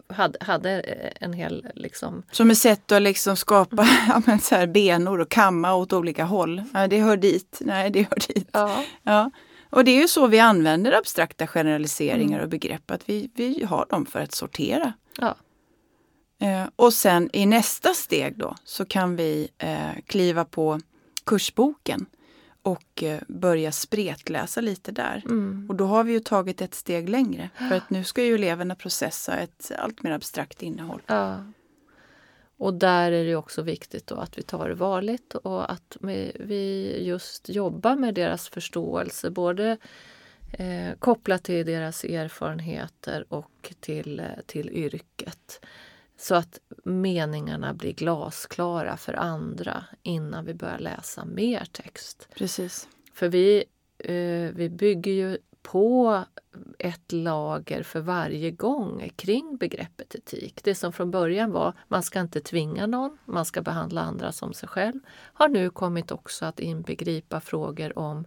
hade, 0.08 0.38
hade 0.44 0.80
eh, 0.80 1.12
en 1.20 1.32
hel 1.32 1.66
liksom 1.74 2.22
Som 2.32 2.50
ett 2.50 2.58
sätt 2.58 2.92
att 2.92 3.02
liksom 3.02 3.36
skapa 3.36 3.88
ja, 4.08 4.22
men 4.26 4.40
så 4.40 4.54
här 4.54 4.66
benor 4.66 5.20
och 5.20 5.28
kamma 5.28 5.74
åt 5.74 5.92
olika 5.92 6.24
håll. 6.24 6.62
Ja, 6.74 6.86
det 6.86 7.00
hör 7.00 7.16
dit, 7.16 7.58
nej 7.60 7.90
det 7.90 8.02
hör 8.02 8.34
dit. 8.34 8.48
Ja. 8.52 8.84
Ja. 9.02 9.30
Och 9.70 9.84
det 9.84 9.90
är 9.90 10.00
ju 10.00 10.08
så 10.08 10.26
vi 10.26 10.38
använder 10.38 10.92
abstrakta 10.92 11.46
generaliseringar 11.46 12.40
och 12.40 12.48
begrepp, 12.48 12.90
att 12.90 13.08
vi, 13.08 13.30
vi 13.34 13.64
har 13.64 13.86
dem 13.90 14.06
för 14.06 14.20
att 14.20 14.32
sortera. 14.34 14.92
Ja. 15.18 15.34
Eh, 16.40 16.68
och 16.76 16.92
sen 16.92 17.30
i 17.32 17.46
nästa 17.46 17.94
steg 17.94 18.38
då 18.38 18.54
så 18.64 18.84
kan 18.84 19.16
vi 19.16 19.48
eh, 19.58 19.90
kliva 20.06 20.44
på 20.44 20.80
kursboken 21.24 22.06
och 22.62 23.02
eh, 23.02 23.20
börja 23.28 23.72
spretläsa 23.72 24.60
lite 24.60 24.92
där. 24.92 25.22
Mm. 25.24 25.66
Och 25.68 25.76
då 25.76 25.86
har 25.86 26.04
vi 26.04 26.12
ju 26.12 26.20
tagit 26.20 26.60
ett 26.60 26.74
steg 26.74 27.08
längre 27.08 27.50
för 27.54 27.76
att 27.76 27.90
nu 27.90 28.04
ska 28.04 28.24
ju 28.24 28.34
eleverna 28.34 28.74
processa 28.74 29.36
ett 29.36 29.72
allt 29.78 30.02
mer 30.02 30.10
abstrakt 30.10 30.62
innehåll. 30.62 31.02
Ja. 31.06 31.44
Och 32.56 32.74
där 32.74 33.12
är 33.12 33.24
det 33.24 33.36
också 33.36 33.62
viktigt 33.62 34.06
då 34.06 34.14
att 34.14 34.38
vi 34.38 34.42
tar 34.42 34.68
det 34.68 34.74
varligt 34.74 35.34
och 35.34 35.72
att 35.72 35.96
vi, 36.00 36.96
just 37.00 37.48
jobbar 37.48 37.96
med 37.96 38.14
deras 38.14 38.48
förståelse 38.48 39.30
både 39.30 39.76
eh, 40.52 40.94
kopplat 40.98 41.42
till 41.42 41.66
deras 41.66 42.04
erfarenheter 42.04 43.24
och 43.28 43.74
till, 43.80 44.20
eh, 44.20 44.26
till 44.46 44.70
yrket. 44.70 45.60
Så 46.20 46.34
att 46.34 46.60
meningarna 46.84 47.74
blir 47.74 47.92
glasklara 47.92 48.96
för 48.96 49.14
andra 49.14 49.84
innan 50.02 50.44
vi 50.44 50.54
börjar 50.54 50.78
läsa 50.78 51.24
mer 51.24 51.64
text. 51.72 52.28
Precis. 52.34 52.88
För 53.12 53.28
vi, 53.28 53.64
eh, 53.98 54.54
vi 54.54 54.68
bygger 54.68 55.12
ju 55.12 55.38
på 55.62 56.24
ett 56.78 57.12
lager 57.12 57.82
för 57.82 58.00
varje 58.00 58.50
gång 58.50 59.10
kring 59.16 59.56
begreppet 59.56 60.14
etik. 60.14 60.60
Det 60.64 60.74
som 60.74 60.92
från 60.92 61.10
början 61.10 61.52
var 61.52 61.74
man 61.88 62.02
ska 62.02 62.20
inte 62.20 62.40
tvinga 62.40 62.86
någon, 62.86 63.18
man 63.24 63.44
ska 63.44 63.62
behandla 63.62 64.00
andra 64.00 64.32
som 64.32 64.52
sig 64.52 64.68
själv, 64.68 65.00
har 65.10 65.48
nu 65.48 65.70
kommit 65.70 66.10
också 66.10 66.44
att 66.44 66.60
inbegripa 66.60 67.40
frågor 67.40 67.98
om 67.98 68.24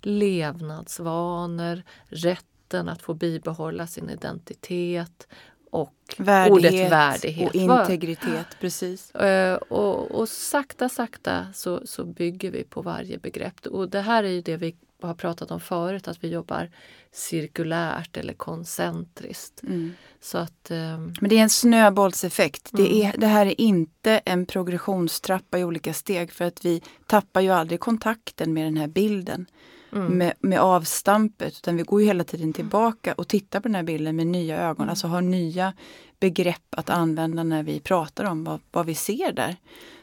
levnadsvanor, 0.00 1.82
rätten 2.04 2.88
att 2.88 3.02
få 3.02 3.14
bibehålla 3.14 3.86
sin 3.86 4.10
identitet 4.10 5.28
och 5.74 5.94
Värdighet, 6.16 6.52
ordet 6.52 6.92
värdighet. 6.92 7.48
och 7.48 7.54
integritet. 7.54 8.46
Precis. 8.60 9.14
Eh, 9.14 9.54
och, 9.56 10.10
och 10.10 10.28
sakta, 10.28 10.88
sakta 10.88 11.46
så, 11.54 11.86
så 11.86 12.04
bygger 12.04 12.50
vi 12.50 12.64
på 12.64 12.82
varje 12.82 13.18
begrepp. 13.18 13.66
Och 13.66 13.88
det 13.90 14.00
här 14.00 14.24
är 14.24 14.28
ju 14.28 14.40
det 14.42 14.56
vi 14.56 14.76
har 15.02 15.14
pratat 15.14 15.50
om 15.50 15.60
förut, 15.60 16.08
att 16.08 16.24
vi 16.24 16.28
jobbar 16.28 16.70
cirkulärt 17.12 18.16
eller 18.16 18.32
koncentriskt. 18.34 19.62
Mm. 19.62 19.92
Så 20.20 20.38
att, 20.38 20.70
ehm, 20.70 21.14
Men 21.20 21.30
det 21.30 21.38
är 21.38 21.42
en 21.42 21.50
snöbollseffekt. 21.50 22.68
Det, 22.72 22.82
Mm. 23.02 23.06
är, 23.06 23.18
det 23.20 23.26
här 23.26 23.46
är 23.46 23.60
inte 23.60 24.20
en 24.24 24.46
progressionstrappa 24.46 25.58
i 25.58 25.64
olika 25.64 25.94
steg 25.94 26.32
för 26.32 26.44
att 26.44 26.64
vi 26.64 26.82
tappar 27.06 27.40
ju 27.40 27.50
aldrig 27.50 27.80
kontakten 27.80 28.52
med 28.52 28.64
den 28.66 28.76
här 28.76 28.88
bilden. 28.88 29.46
Mm, 29.94 30.18
Med, 30.18 30.32
med 30.40 30.60
avstampet. 30.60 31.52
Utan 31.56 31.76
vi 31.76 31.82
går 31.82 32.00
ju 32.00 32.06
hela 32.06 32.24
tiden 32.24 32.52
tillbaka 32.52 33.12
och 33.12 33.28
tittar 33.28 33.60
på 33.60 33.68
den 33.68 33.74
här 33.74 33.82
bilden 33.82 34.16
med 34.16 34.26
nya 34.26 34.62
ögon. 34.62 34.76
Mm. 34.82 34.88
Alltså 34.88 35.06
har 35.06 35.20
nya 35.20 35.72
begrepp 36.20 36.74
att 36.76 36.90
använda 36.90 37.42
när 37.42 37.62
vi 37.62 37.80
pratar 37.80 38.24
om 38.24 38.44
vad, 38.44 38.60
vad 38.70 38.86
vi 38.86 38.94
ser 38.94 39.32
där. 39.32 39.56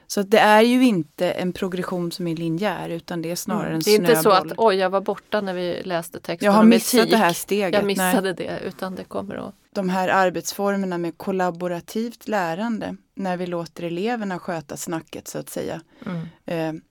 Så 0.07 0.21
det 0.21 0.39
är 0.39 0.61
ju 0.61 0.85
inte 0.85 1.31
en 1.31 1.53
progression 1.53 2.11
som 2.11 2.27
är 2.27 2.35
linjär 2.35 2.89
utan 2.89 3.21
det 3.21 3.31
är 3.31 3.35
snarare 3.35 3.67
en 3.67 3.71
mm. 3.71 3.81
det 3.85 3.91
är 3.91 3.99
inte 3.99 4.15
så 4.15 4.21
snöboll. 4.21 4.51
att 4.51 4.57
oj, 4.57 4.75
jag 4.75 4.89
var 4.89 5.01
borta 5.01 5.41
när 5.41 5.53
vi 5.53 5.81
läste 5.83 6.19
texten 6.19 6.45
jag 6.45 6.53
har 6.53 6.63
missat 6.63 7.09
det 7.09 7.17
här 7.17 7.33
steget. 7.33 7.73
Jag 7.73 7.85
Nej. 7.85 7.95
missade 7.95 8.33
det, 8.33 8.59
utan 8.65 8.95
det 8.95 9.03
kommer 9.03 9.35
att... 9.35 9.55
de 9.71 9.89
här 9.89 10.09
arbetsformerna 10.09 10.97
med 10.97 11.17
kollaborativt 11.17 12.27
lärande 12.27 12.95
när 13.15 13.37
vi 13.37 13.47
låter 13.47 13.83
eleverna 13.83 14.39
sköta 14.39 14.77
snacket 14.77 15.27
så 15.27 15.37
att 15.39 15.49
säga. 15.49 15.81
Mm, 16.05 16.27
Eh, 16.45 16.81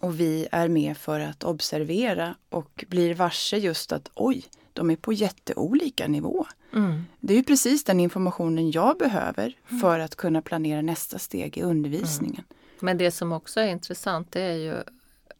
och 0.00 0.20
vi 0.20 0.48
är 0.52 0.68
med 0.68 0.96
för 0.96 1.20
att 1.20 1.44
observera 1.44 2.34
och 2.50 2.84
blir 2.88 3.14
varse 3.14 3.56
just 3.58 3.92
att 3.92 4.10
oj, 4.14 4.44
de 4.72 4.90
är 4.90 4.96
på 4.96 5.12
jätteolika 5.12 6.08
nivå. 6.08 6.46
mm, 6.72 7.04
Det 7.20 7.32
är 7.32 7.36
ju 7.36 7.44
precis 7.44 7.84
den 7.84 8.00
informationen 8.00 8.70
jag 8.70 8.98
behöver 8.98 9.56
för 9.80 9.98
att 9.98 10.16
kunna 10.16 10.42
planera 10.42 10.82
nästa 10.82 11.18
steg 11.18 11.58
i 11.58 11.62
undervisningen. 11.62 12.44
Men 12.80 12.98
det 12.98 13.10
som 13.10 13.32
också 13.32 13.60
är 13.60 13.68
intressant 13.68 14.32
det 14.32 14.40
är 14.42 14.56
ju 14.56 14.74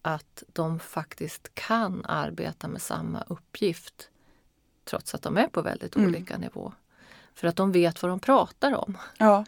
att 0.02 0.42
de 0.52 0.78
faktiskt 0.80 1.54
kan 1.54 2.04
arbeta 2.04 2.68
med 2.68 2.82
samma 2.82 3.22
uppgift 3.28 4.08
trots 4.84 5.14
att 5.14 5.22
de 5.22 5.36
är 5.36 5.48
på 5.48 5.62
väldigt 5.62 5.96
Mm. 5.96 6.08
olika 6.08 6.38
nivå. 6.38 6.72
För 7.34 7.48
att 7.48 7.56
de 7.56 7.72
vet 7.72 8.02
vad 8.02 8.10
de 8.12 8.20
pratar 8.20 8.74
om. 8.74 8.98
Ja. 9.18 9.44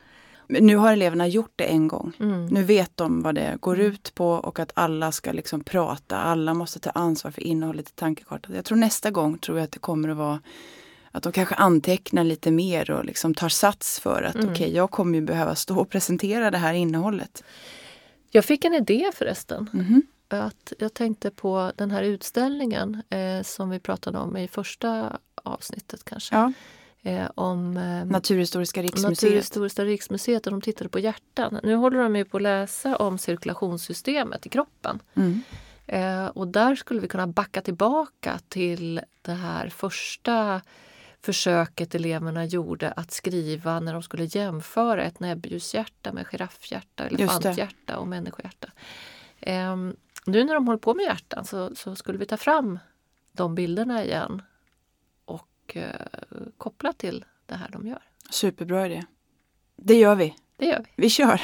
Nu 0.49 0.77
har 0.77 0.93
eleverna 0.93 1.27
gjort 1.29 1.53
det 1.57 1.65
en 1.65 1.89
gång. 1.89 2.13
Mm. 2.21 2.47
Nu 2.47 2.63
vet 2.63 2.97
de 2.97 3.23
vad 3.23 3.35
det 3.35 3.57
går 3.61 3.81
ut 3.81 4.15
på 4.15 4.31
och 4.31 4.59
att 4.59 4.73
alla 4.75 5.13
ska 5.13 5.33
liksom 5.33 5.65
prata. 5.65 6.17
Alla 6.17 6.55
måste 6.55 6.79
ta 6.79 6.91
ansvar 6.91 7.31
för 7.31 7.43
innehållet 7.43 7.89
i 7.89 7.93
tankekartan. 7.93 8.55
Jag 8.55 8.65
tror 8.65 8.79
nästa 8.79 9.11
gång 9.11 9.39
tror 9.39 9.59
jag 9.59 9.65
att 9.65 9.73
det 9.73 9.79
kommer 9.79 10.09
att 10.09 10.17
vara 10.17 10.41
att 11.11 11.23
de 11.23 11.33
kanske 11.33 11.55
antecknar 11.55 12.25
lite 12.25 12.51
mer 12.51 12.91
och 12.91 13.05
liksom 13.05 13.35
tar 13.35 13.49
sats 13.49 14.01
för 14.01 14.23
att 14.23 14.35
Mm. 14.35 14.51
okej, 14.53 14.75
jag 14.75 14.91
kommer 14.91 15.19
ju 15.19 15.25
behöva 15.25 15.55
stå 15.55 15.79
och 15.81 15.91
presentera 15.91 16.51
det 16.51 16.59
här 16.59 16.75
innehållet. 16.75 17.45
Jag 18.31 18.45
fick 18.45 18.65
en 18.65 18.75
idé 18.75 19.11
förresten. 19.15 19.71
Mhm. 19.73 20.03
Att 20.29 20.73
jag 20.79 20.95
tänkte 20.95 21.31
på 21.31 21.73
den 21.77 21.91
här 21.91 22.03
utställningen 22.03 23.03
eh, 23.11 23.43
som 23.43 23.71
vi 23.71 23.81
pratade 23.81 24.19
om 24.19 24.37
i 24.37 24.49
första 24.49 25.19
avsnittet 25.45 26.05
kanske. 26.05 26.35
Ja. 26.37 26.53
Eh, 27.07 27.31
om 27.35 27.77
eh, 27.77 28.05
Naturhistoriska 28.05 28.83
riksmuseet. 28.83 29.23
Naturhistoriska 29.23 29.85
riksmuseet 29.85 30.47
och 30.47 30.53
de 30.53 30.61
tittade 30.61 30.91
på 30.91 30.99
hjärtan. 30.99 31.61
Nu 31.63 31.75
håller 31.75 31.99
de 31.99 32.17
ju 32.17 32.25
på 32.25 32.37
att 32.37 32.43
läsa 32.43 32.97
om 32.97 33.19
cirkulationssystemet 33.19 34.47
i 34.47 34.49
kroppen. 34.49 35.03
Mm. 35.15 35.43
Eh, 35.87 36.27
och 36.27 36.49
där 36.49 36.75
skulle 36.75 37.01
vi 37.01 37.09
kunna 37.09 37.27
backa 37.27 37.61
tillbaka 37.61 38.39
till 38.49 39.01
det 39.23 39.33
här 39.33 39.69
första 39.69 40.63
försöket 41.23 41.95
eleverna 41.95 42.45
gjorde 42.45 42.93
att 42.93 43.11
skriva 43.11 43.81
när 43.81 43.93
de 43.93 44.03
skulle 44.03 44.25
jämföra 44.25 45.05
ett 45.05 45.21
näbbdjurshjärta 45.21 46.13
med 46.13 46.27
giraffhjärta, 46.27 47.07
elefanthjärta 47.07 47.99
och 47.99 48.09
människohjärta. 48.09 48.69
Eh, 49.41 49.77
nu 50.27 50.45
när 50.45 50.55
de 50.55 50.67
håller 50.67 50.79
på 50.79 50.95
med 50.95 51.05
hjärtan 51.05 51.45
så, 51.45 51.75
så, 51.75 51.97
skulle 51.97 52.19
vi 52.19 52.27
ta 52.27 52.37
fram 52.37 52.79
de 53.33 53.55
bilderna 53.55 54.05
igen 54.05 54.43
och 55.67 55.77
eh, 55.77 55.91
koppla 56.59 56.93
till 56.93 57.25
det 57.47 57.55
här 57.55 57.69
de 57.73 57.87
gör. 57.87 58.03
Superbra 58.31 58.87
idé. 58.87 59.05
Det 59.77 59.95
gör 59.95 60.15
vi. 60.15 60.35
Det 60.57 60.67
gör 60.67 60.85
vi. 60.85 61.03
Vi 61.03 61.11
kör! 61.11 61.41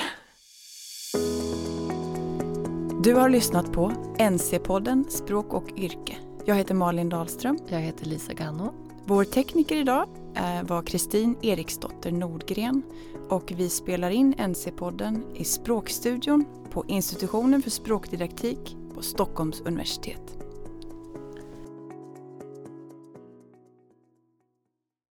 Du 3.03 3.15
har 3.15 3.29
lyssnat 3.29 3.73
på 3.73 3.93
NC-podden 4.19 5.09
Språk 5.09 5.53
och 5.53 5.79
yrke. 5.79 6.17
Jag 6.45 6.55
heter 6.55 6.75
Malin 6.75 7.09
Dahlström. 7.09 7.59
Jag 7.69 7.81
heter 7.81 8.07
Lisa 8.07 8.33
Ganno. 8.33 8.75
Vår 9.05 9.25
tekniker 9.25 9.77
idag 9.77 10.09
eh, 10.37 10.63
var 10.63 10.83
Kristin 10.83 11.37
Eriksdotter 11.43 12.13
Nordgren 12.13 12.83
och 13.29 13.53
vi 13.57 13.69
spelar 13.69 14.11
in 14.11 14.35
NC-podden 14.35 15.37
i 15.37 15.45
Språkstudion 15.45 16.45
på 16.71 16.85
Institutionen 16.89 17.63
för 17.63 17.71
språkdidaktik 17.71 18.77
på 18.95 19.03
Stockholms 19.03 19.61
universitet. 19.61 20.41